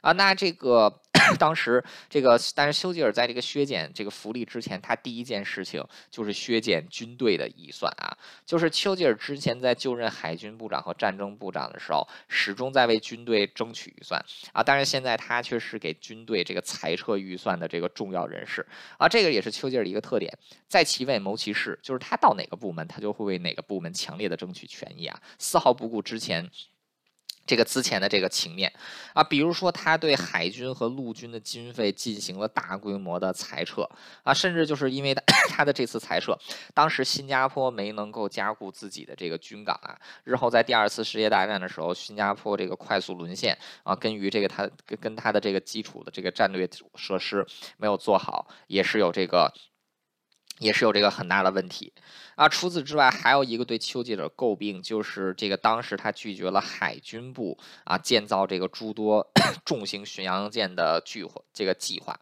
[0.01, 1.01] 啊，那这个。
[1.39, 8.15] 当时这个，但是丘吉尔在这个削减这个福利之前，他第一件事情就是削减军队的预算啊。
[8.45, 14.19] 就是丘吉尔之前在就任海军部长和战争部长的时候，始终在为军队争取预算
[14.51, 14.63] 啊。
[14.63, 18.65] 当然现在他却是给军队这个裁撤预算的这个重要人士
[18.97, 19.07] 啊。
[19.07, 20.35] 这个也是丘吉尔的一个特点，
[20.67, 26.49] 在其位谋其事，就是他到哪个部门，他就会为哪个部门强烈的争取权益啊，丝毫不顾之前。
[27.45, 28.71] 这个之前的这个情面
[29.13, 33.87] 啊，比如说他对海军和陆军的经费进行了大规模的裁撤
[34.23, 35.15] 啊，甚至就是因为
[35.49, 36.37] 他的这次裁撤，
[36.73, 44.69] 当时新加坡没能够加固自己的这个军港啊，日后在第二次世界大战的时候，新加坡这个快速沦陷啊，跟于这个他
[44.99, 47.45] 跟他的这个基础的这个战略设施
[47.77, 49.53] 没有做好，也是有这个。
[50.59, 51.91] 也是有这个很大的问题。
[52.35, 59.25] 啊，除此之外，还有一个对丘吉尔诟病，就是这个当时他拒绝了海军部啊建造这个诸多
[59.63, 62.13] 重型巡洋舰的计划这个计划，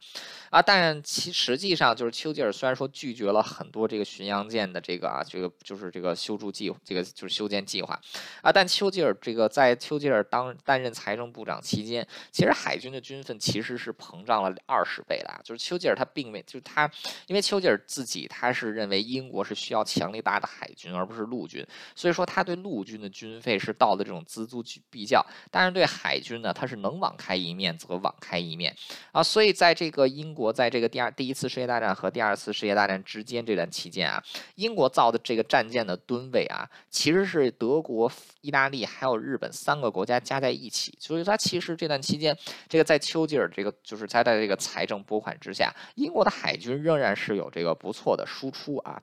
[0.52, 8.00] 啊，但其实际上就是丘吉尔虽然说拒绝了很多这个巡洋舰的这个啊这个就是这个修筑计划这个就是修建计划，
[8.44, 16.88] 啊，但丘吉尔这个在丘吉尔当担任财政部长期间，其实海军的军费其实是膨胀了二十倍的啊，就是丘吉尔他并没就是他，
[17.26, 20.14] 因为丘吉尔自己他是认为英国是需要强。
[20.14, 21.66] 力大的海军，而不是陆军，
[21.96, 28.72] 所以说他对陆军的军费是到的这种锱铢必较，但是对海军呢，他是能网开一面则网开一面
[29.12, 29.24] 啊。
[29.24, 38.12] 所以在这个英国在这个第二第一次世界大战和第二次世界大战之间这段期间啊，英国造的这个战舰的吨位啊，其实是德国、
[38.42, 42.38] 意大利还有日本三个国家加在一起，所以它其实这段期间，
[42.70, 49.02] 这个在丘吉尔这个就是在在这个财政拨款之下，英国的海军仍然是有这个不错的输出啊。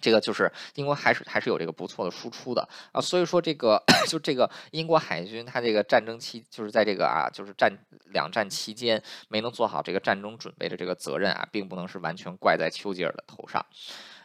[0.00, 7.72] 这个就是英国还是还是有这个不错的输出的啊，所以说这个 就这个英国海军它这个战争期就是在这个啊就是战
[8.12, 13.64] 两战期间没能做好这个战争准备的这个责任啊，并不能是完全怪在丘吉尔的头上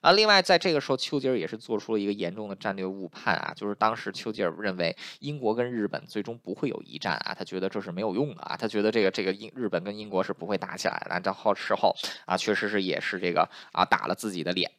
[0.02, 0.12] 啊。
[0.12, 11.20] 另外在这个时候，丘吉尔也是做出了一个严重的战略误判啊，就是当时丘吉尔认为英国跟日本最终不会有一战啊，他觉得这是没有用的啊，他觉得这个这个英日本跟英国是不会打起来的。
[11.22, 11.94] 这后事后
[12.26, 14.72] 啊，确实是也是这个啊打了自己的脸。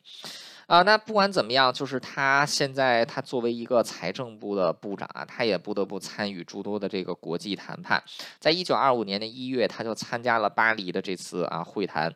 [0.66, 8.02] 啊，那不管怎么样，就是他现在他作为一个财政部的部长啊，他也不得不参与诸多的这个国际谈判。
[8.38, 12.14] 在一九二五年的一月，他就参加了巴黎的这次啊会谈。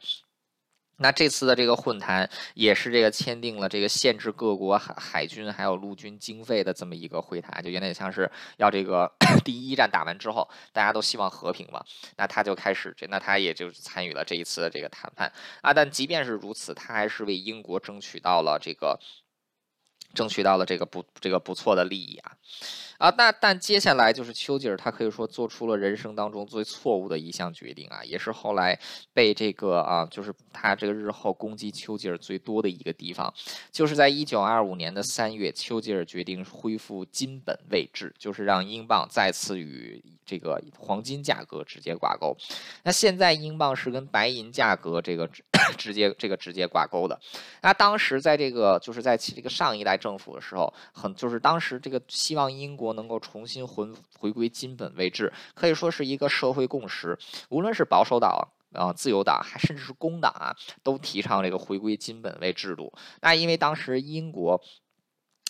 [0.97, 9.11] 那这次的这个混谈也是这个签订了这个限制各国海海军还有陆军经费的这么一个会谈，就有点像是要这个
[9.45, 11.85] 第一战打完之后，大家都希望和平嘛，
[12.17, 15.33] 那他就开始这，那他也就参与了这一次的这个谈判
[15.63, 15.75] 啊。
[15.75, 18.99] 但即便是如此，他还是为英国争取到了这个。
[20.15, 22.31] 争取到了这个不这个不错的利益啊，
[22.99, 28.79] 啊，那但接下来就是丘吉尔，他可以说做出了人生当中最错误的一项决定啊，也是后来
[29.13, 33.33] 被这个啊，就是他这个日后攻击丘吉尔最多的一个地方，
[33.73, 42.37] 就是在一九二五年的三月，丘吉尔决定恢复金本位制，就是让英镑再次与这个黄金价格直接挂钩。
[42.85, 45.29] 那现在英镑是跟白银价格这个
[45.77, 47.19] 直 接这个直接挂钩的。
[47.63, 49.99] 那当时在这个就是在这个上一代。
[50.05, 53.89] 政府的时候，很就是当时这个希望英国能够重新回
[54.19, 57.19] 回归金本位制，可以说是一个社会共识。
[57.51, 62.93] 无论是保守党啊、自由党，还甚至是工党啊，都提倡这个回归金本位制度。
[63.21, 64.61] 那因为当时英国。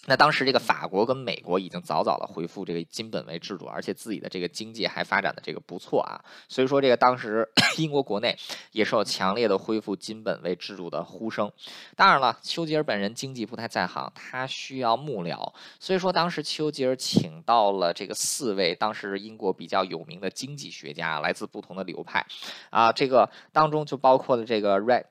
[0.06, 7.48] 那当时这个法国跟美国已经早早的恢复这个金本位制度，而且自己的这个经济还发展的这个不错啊，所以说这个当时
[7.78, 8.36] 英国国内
[8.72, 11.50] 也是有强烈的恢复金本位制度的呼声。
[11.96, 22.24] 当然了，丘吉尔本人经济不太在行，他需要幕僚，所以说当时丘吉尔请到了这个四位当时英国比较有名的经济学家，来自不同的流派
[22.68, 25.04] 啊，这个当中就包括了这个 Red。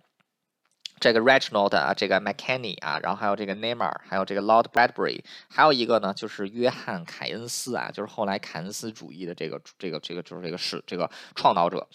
[1.03, 11.85] 这个 Reginald 啊，这个 m c k e n n y 啊，然后还有这个 Neymar，还有这个 Lord Bradbury，还有一个呢，就是约翰凯恩斯啊，就是后来凯恩斯主义的这个这个这个就是这个是这个创造者。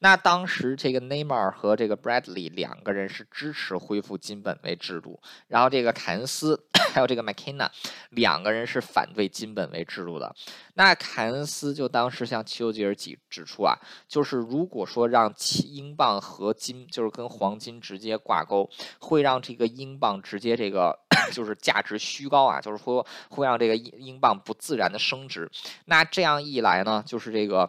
[0.00, 6.62] 那当时这个 Neymar 和这个 Bradley 两个人是支持恢复金本位制度，然后这个凯恩斯
[6.92, 7.70] 还有这个 McKenna
[8.10, 10.36] 两个人是反对金本位制度的。
[10.74, 13.74] 那凯恩斯就当时向丘吉尔指指出啊，
[14.06, 15.32] 就是如果说让
[15.64, 18.57] 英镑和金就是跟黄金直接挂钩。
[18.98, 20.98] 会让这个英镑直接这个
[21.32, 25.50] 就是价值虚高啊，就是说会让这个英英镑不自然的升值。
[25.84, 27.68] 那这样一来呢，就是这个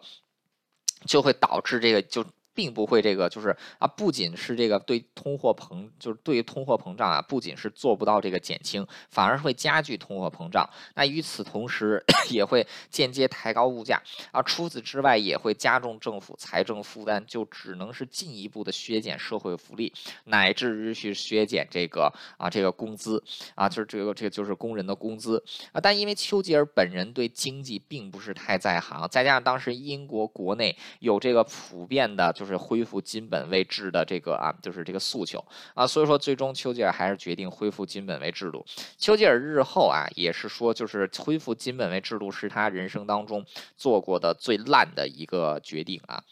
[1.05, 2.25] 就会导致这个就。
[2.59, 10.69] 并不会这个就是啊，不仅是这个对通货膨，就是对于通货膨胀啊，不仅是做不到这个减轻，反而会加剧通货膨胀。
[10.93, 14.01] 那与此同时， 也会间接抬高物价
[14.33, 14.41] 啊。
[14.41, 19.93] 除此之外，也会加重政府财政负担，就只能是进一步的削减社会福利，
[20.25, 23.23] 乃至于去削减这个啊这个工资
[23.55, 25.41] 啊，就是这个这个就是工人的工资
[25.71, 25.79] 啊。
[25.79, 32.48] 但因为丘吉尔本人对经济并不是太在行，再加上当时英国国内有这个普遍的，就是。
[32.49, 35.43] 是恢复金本位制的这个啊，就是这个诉求
[35.73, 38.65] 啊，所以说最终丘吉尔还是决定恢复金本位制度。
[38.97, 43.45] 丘吉尔日后啊，也是说，就是恢复金本位制度是他人生当中
[43.77, 46.23] 做过的最烂的一个决定啊。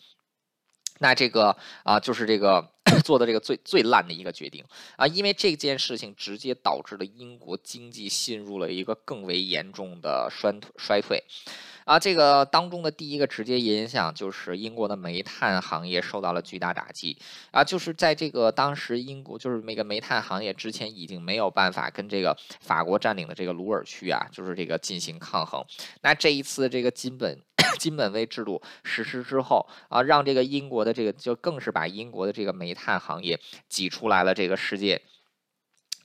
[0.99, 2.72] 那这个啊，就是这个
[3.05, 4.65] 做的这个最最烂的一个决定
[4.95, 11.24] 啊，因为这件事情直接导致了英国经济陷入了一个更为严重的衰衰退。
[11.88, 17.17] 啊，这个当中的第一个直接影响就是英国的煤炭行业受到了巨大打击
[17.49, 25.63] 啊，就是在这个当时英国就是那个煤炭行业之前已经没有办法跟这个法国占领的这个鲁尔区啊，就是这个进行抗衡。
[26.01, 27.39] 那这一次这个金本
[27.79, 35.01] 金本位制度实施之后啊，让这个英国的这个就更是把英国的这个煤炭行业挤出来了这个世界。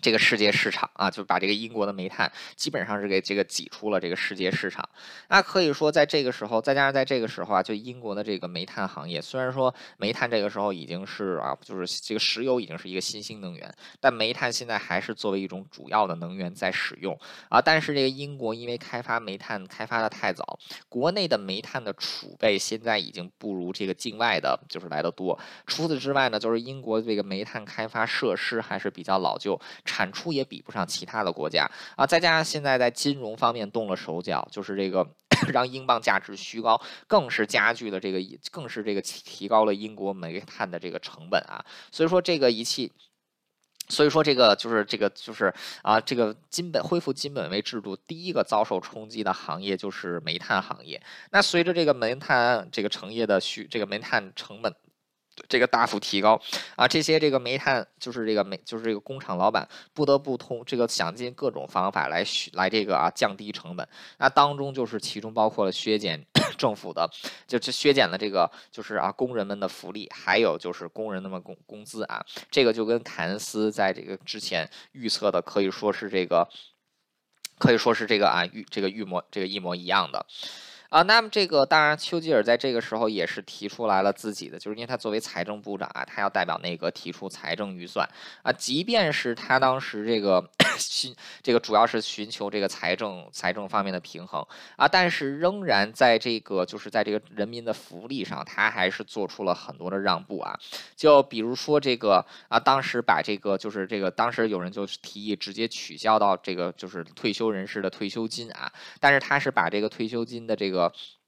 [0.02, 4.86] 这个世界市场啊，就把这个英国的煤炭基本上是给这个挤出了这个世界市场。
[5.28, 17.16] 那可以说，在这个时候，再加上在这个时候啊，就英国的这个煤炭行业，虽然说煤炭这个时候已经是啊，就是这个石油已经是一个新兴能源，但煤炭现在还是作为一种主要的能源在使用
[17.48, 17.62] 啊。
[17.62, 25.38] 但是这个英国因为开发煤炭开发的太早，国内的煤炭的储备现在已经不如这个境外的就是来的多。
[25.66, 29.60] 除此之外呢，就是英国这个煤炭开发设施还是比较老旧。
[29.92, 35.06] 产出也比不上其他的国家啊，再加上现在在金融方面动了手脚，就是这个
[35.52, 38.18] 让英镑价值虚高，更是加剧了这个，
[38.50, 41.62] 更是这个提高了英国煤炭的这个成本啊。
[41.90, 42.90] 所以说这个仪器，
[43.90, 51.02] 所以说这个就是这个就是啊，这个金本恢复金本位制度，第一个遭受冲击的行业就是煤炭行业。
[51.32, 54.74] 那随着这个煤炭这个成业的需，这个煤炭成本。
[55.48, 56.40] 这个大幅提高
[56.76, 63.88] 啊，这些这个煤炭就是这个煤就是这个工厂老板不得不通这个想尽各种方法来来这个啊降低成本。
[64.18, 66.24] 那当中就是其中包括了削减
[66.58, 67.08] 政府的，
[67.46, 72.24] 就是削减了这个就是啊工人们的福利，还有就是工人们工工资啊。
[72.50, 76.46] 这个就跟凯恩斯在这个之前预测的可以说是这个
[77.58, 80.26] 可以说是这个啊预这个预模这个一模一样的。
[80.92, 88.06] 啊，那么这个当然，丘吉尔在这个时候也是提出来了自己的，就是因为他作为财政部长啊，他要代表内阁提出财政预算。
[88.42, 90.46] 啊，即便是他当时这个
[90.78, 94.46] 寻这个主要是寻求这个财政财政方面的平衡。
[94.76, 100.54] 啊，但是仍然在这个就是在这个人民的福利上，他还是做出了很多的让步啊，
[100.94, 108.70] 就比如说这个啊，当时把这个就是这个当时有人就提议直接取消到这个就是退休人士的退休金啊，
[109.00, 110.81] 但是他是把这个退休金的这个。
[110.82, 111.21] thoughts.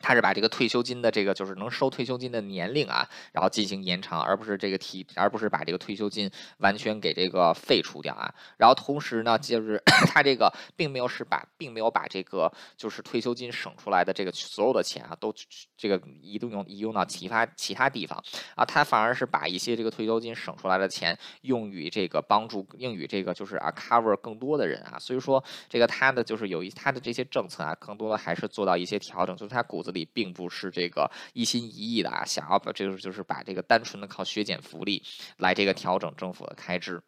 [0.00, 8.32] 他是把这个退休金的这个就是能收退休金的年龄啊，然后进行延长，而不是这个提，而不是把这个退休金完全给这个废除掉啊。
[8.58, 9.82] 然后同时呢，就是
[10.12, 15.34] 他这个并没有是把，并没有把这个就是退休金省出来的这个所有的钱啊，都
[15.78, 18.22] 这个移动用移用到其他其他地方
[18.54, 24.98] 啊，他反而是把一些这个退休金省出来的钱用于这个帮助，用于这个就是啊 cover 更多的人啊。
[24.98, 29.85] 所以说这个他的就是有一他的这些政策啊，更多的还是做到一些调整，就是他骨。
[29.86, 35.00] 子里并不是这个一心一意的啊，想要把这个就是把这个单纯的靠削减福利
[35.36, 37.00] 来这个调整政府的开支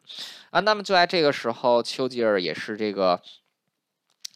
[0.51, 0.61] 啊。
[0.61, 3.21] 那么就在这个时候，丘吉尔也是这个，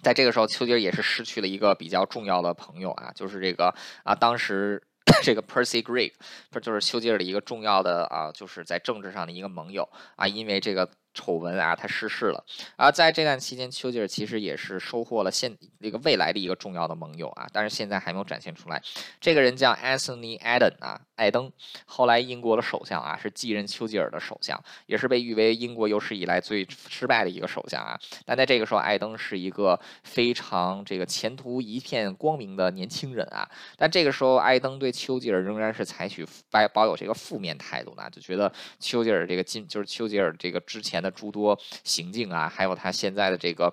[0.01, 3.73] 在这个时候，丘吉尔也是失去了一个比较重要的朋友啊，就是这个
[4.03, 4.83] 啊，当时
[5.23, 6.11] 这个 Percy Gregg，
[6.51, 10.89] 不就是丘吉尔的一个重要的啊，就是在政治上的一个盟友啊，因为这个。
[11.14, 12.43] 丑闻啊，他逝世了。
[12.76, 18.82] 啊，在这段期间，丘吉尔其实也是收获了现那个未来的一个重要的盟友啊，但是现在还没有展现出来。
[19.22, 21.51] 这个人叫 Anthony Eden 啊，艾登，
[21.86, 27.99] 后来英国的首相啊，是继任丘吉尔的首相，也是被誉为英国有史以来最失败的一个首相啊。
[28.26, 33.47] 但在这个时候，艾登是一个非常这个前途一片光明的年轻人啊。
[33.78, 41.03] 但这个时候，艾登对丘吉尔仍然是采取保保有这个负面态度呢，就觉得丘吉尔这个今就是丘吉尔这个之前。
[41.04, 43.72] 的诸多行径啊，还有他现在的这个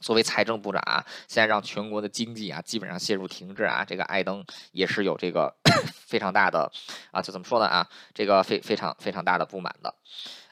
[0.00, 5.52] 作为财政部长啊，现在让全国的经济啊基本上陷入停滞啊，这个艾登也是有这个
[6.06, 6.70] 非常大的
[7.10, 9.92] 啊，就怎么说呢啊，这个非非常非常大的不满的。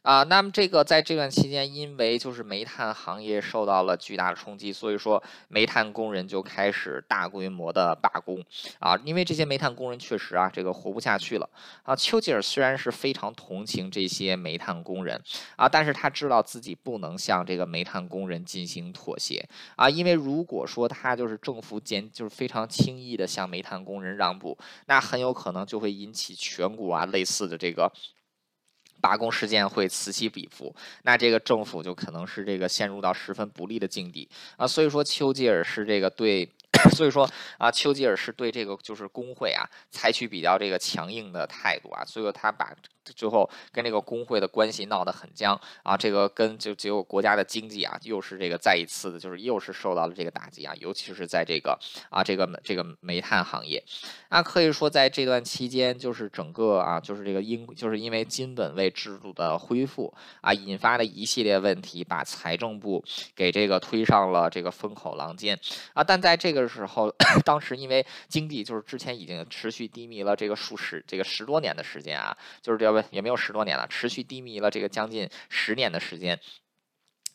[0.07, 8.40] 啊，那么这个在这段期间，因为就是煤炭行业受到了巨大的冲击，所以说煤炭工人就开始大规模的罢工
[8.78, 11.50] 啊，因为这些煤炭工人确实啊，这个活不下去了
[11.82, 11.96] 啊。
[11.96, 15.20] 丘吉尔虽然是非常同情这些煤炭工人
[15.57, 19.44] 啊，但是他知道自己不能向这个煤炭工人进行妥协
[19.74, 27.90] 啊，因为如果说他就是政府简就是非常轻易的向煤炭工人让步，那很有可能就会引起全国啊类似的这个。
[29.07, 34.66] 罢工事件会此起彼伏，那这个政府就可能是这个陷入到十分不利的境地啊。
[34.66, 36.44] 所以说，丘吉尔是这个对，
[36.94, 42.04] 所以说啊，丘吉尔是对这个就是工会啊采取比较这个强硬的态度啊。
[42.04, 42.74] 所以说，他把。
[43.14, 51.78] 最后跟这个工会的关系闹得很僵啊，这个跟就结果国家的经济啊，又是这个再一次的，就是又是受到了这个打击啊，尤其是在这个
[52.10, 53.80] 啊这个这个煤炭行业，
[54.30, 63.04] 那可以说在这段期间，就是整个啊就是这个因就是因为金本位制度的恢复啊，引发的一系列问题，把财政部
[63.36, 65.56] 给这个推上了这个风口浪尖
[65.94, 67.11] 啊，但在这个个时候，
[67.44, 76.38] 当时因为经济就是之前已经持续低迷了这个数十这个十多年的时间啊，就是这不也没有十多年了，持续低迷了这个将近十年的时间。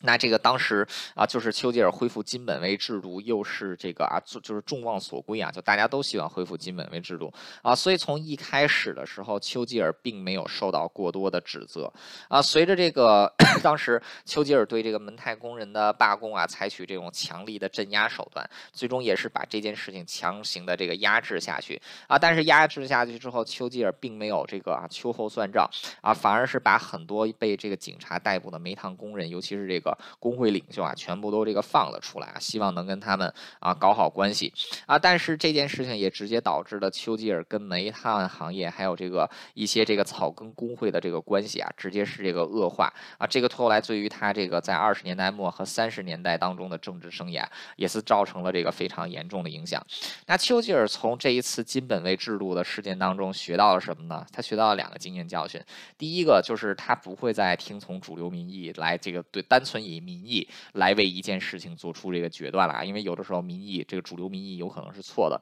[0.02, 7.32] 那这个当时啊，就是丘吉尔恢复金本位制度，又是这个啊，就就是众望所归啊，就大家都希望恢复金本位制度
[7.62, 11.92] 啊，所以从一开始的时候，丘吉尔并没有受到过多的指责
[12.28, 12.42] 啊。
[12.42, 13.32] 随着这个
[13.62, 22.18] 当时丘吉尔对这个门泰工人的罢工啊，采取这种强力的镇压手段，最终也是把这件事情强行的这个压制下去啊。
[22.18, 25.68] 但是压制下去之后，丘吉尔并没有这个啊秋后算账
[26.00, 29.91] 啊，反而是把很多被这个警察逮捕的煤炭工人，尤其是这个。
[30.18, 34.52] 工会领袖啊，全部都这个放了出来啊，希望能跟他们啊搞好关系
[34.86, 34.98] 啊。
[34.98, 43.26] 但是这件事情也直接导致了丘吉尔跟煤炭行业还有这个一些这个草根工会的这个关系啊，直接是这个恶化啊。
[43.26, 47.44] 这个后来对于他这个在二十年代末和三十年代当中的政治生涯，
[47.76, 49.84] 也是造成了这个非常严重的影响。
[50.26, 54.24] 那丘吉尔从这一次金本位制度的事件当中学到了什么呢？
[54.32, 55.60] 他学到了两个经验教训。
[55.98, 65.40] 第一个就是他不会再听从主流民意来这个对单纯以民意来为一件事情做出这个决断了啊，因为有的时候民意这个主流民意有可能是错的。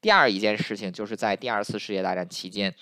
[0.00, 2.74] 第二一件事情就是在第二次世界大战期间。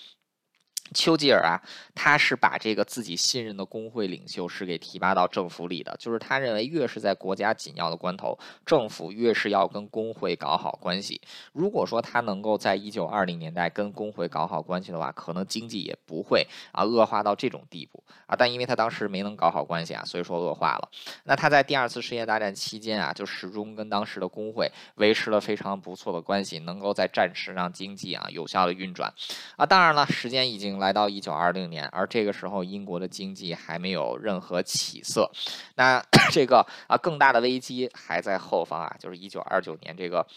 [0.93, 1.61] 丘吉尔啊，
[1.95, 11.21] 他是把这个自己信任的工会领袖是给提拔到政府里的，就是他认为越是在国家紧要的关头，政府越是要跟工会搞好关系。
[11.53, 18.35] 如果说他能够在一九二零年代跟工会搞好关系的话，可能经济也不会啊恶化到这种地步啊。
[18.35, 20.89] 但因为他当时没能搞好关系啊，所以说恶化了。
[21.23, 29.13] 那他在第二次世界大战期间啊，就始终跟当时的工会维持了非常不错的关系，能够在战时让经济啊有效的运转
[29.55, 29.65] 啊。
[29.65, 30.80] 当然了，时间已经。
[30.81, 35.31] 来到一九二零年，而这个时候英国的经济还没有任何起色，
[35.75, 36.03] 那
[36.33, 40.27] 这个啊更大的危机还在后方啊，就是一九二九年这个。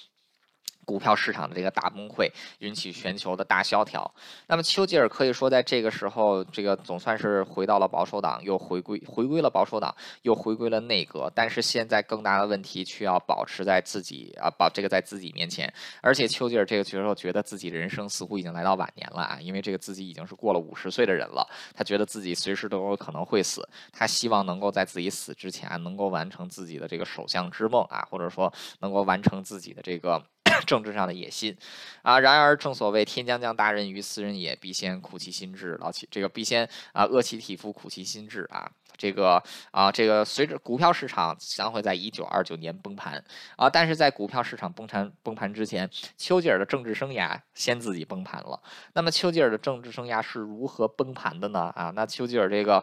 [0.84, 2.30] 股票市场的这个大崩溃
[2.60, 4.08] 引起全球的大萧条。
[4.46, 11.30] 那么丘吉尔可以说在这个时候，这个总算是回到了保守党，又回归回归了保守党，又回归了内阁。
[11.34, 15.72] 但是现在更大的问题却要保持在自己啊，保这个在自己面前。
[16.00, 21.48] 而且丘吉尔这个时候觉得自己人生似乎已经来到晚年了啊，因为这个自己已经是过了五十岁的人了。
[21.74, 30.22] 他觉得自己随时都有可能会死，他希望能够在自己死之前能够完成自己的这个首相之梦啊，或者说能够完成自己的这个。
[30.66, 31.56] 政治上的野心，
[32.02, 43.22] 啊，然而正所谓天将降大任于斯人也，必先苦其心志，劳其这个必先啊饿其体肤，苦其心志啊，这个啊这个随着股票市场将会在一九二九年崩盘
[43.56, 48.62] 啊，但是在股票市场崩盘崩盘之前，丘吉尔的政治生涯先自己崩盘了。
[48.92, 51.72] 那么丘吉尔的政治生涯是如何崩盘的呢？
[51.74, 52.82] 啊，那丘吉尔这个。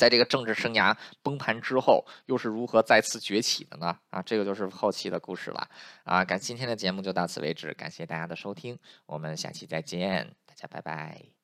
[0.00, 3.94] 在这个政治生涯崩盘之后，又是如何再次崛起的呢？
[4.08, 5.68] 啊，这个就是后期的故事了。
[6.04, 11.39] 啊，感今天的节目就到此为止，感谢大家的收听，我们下期再见，大家拜拜。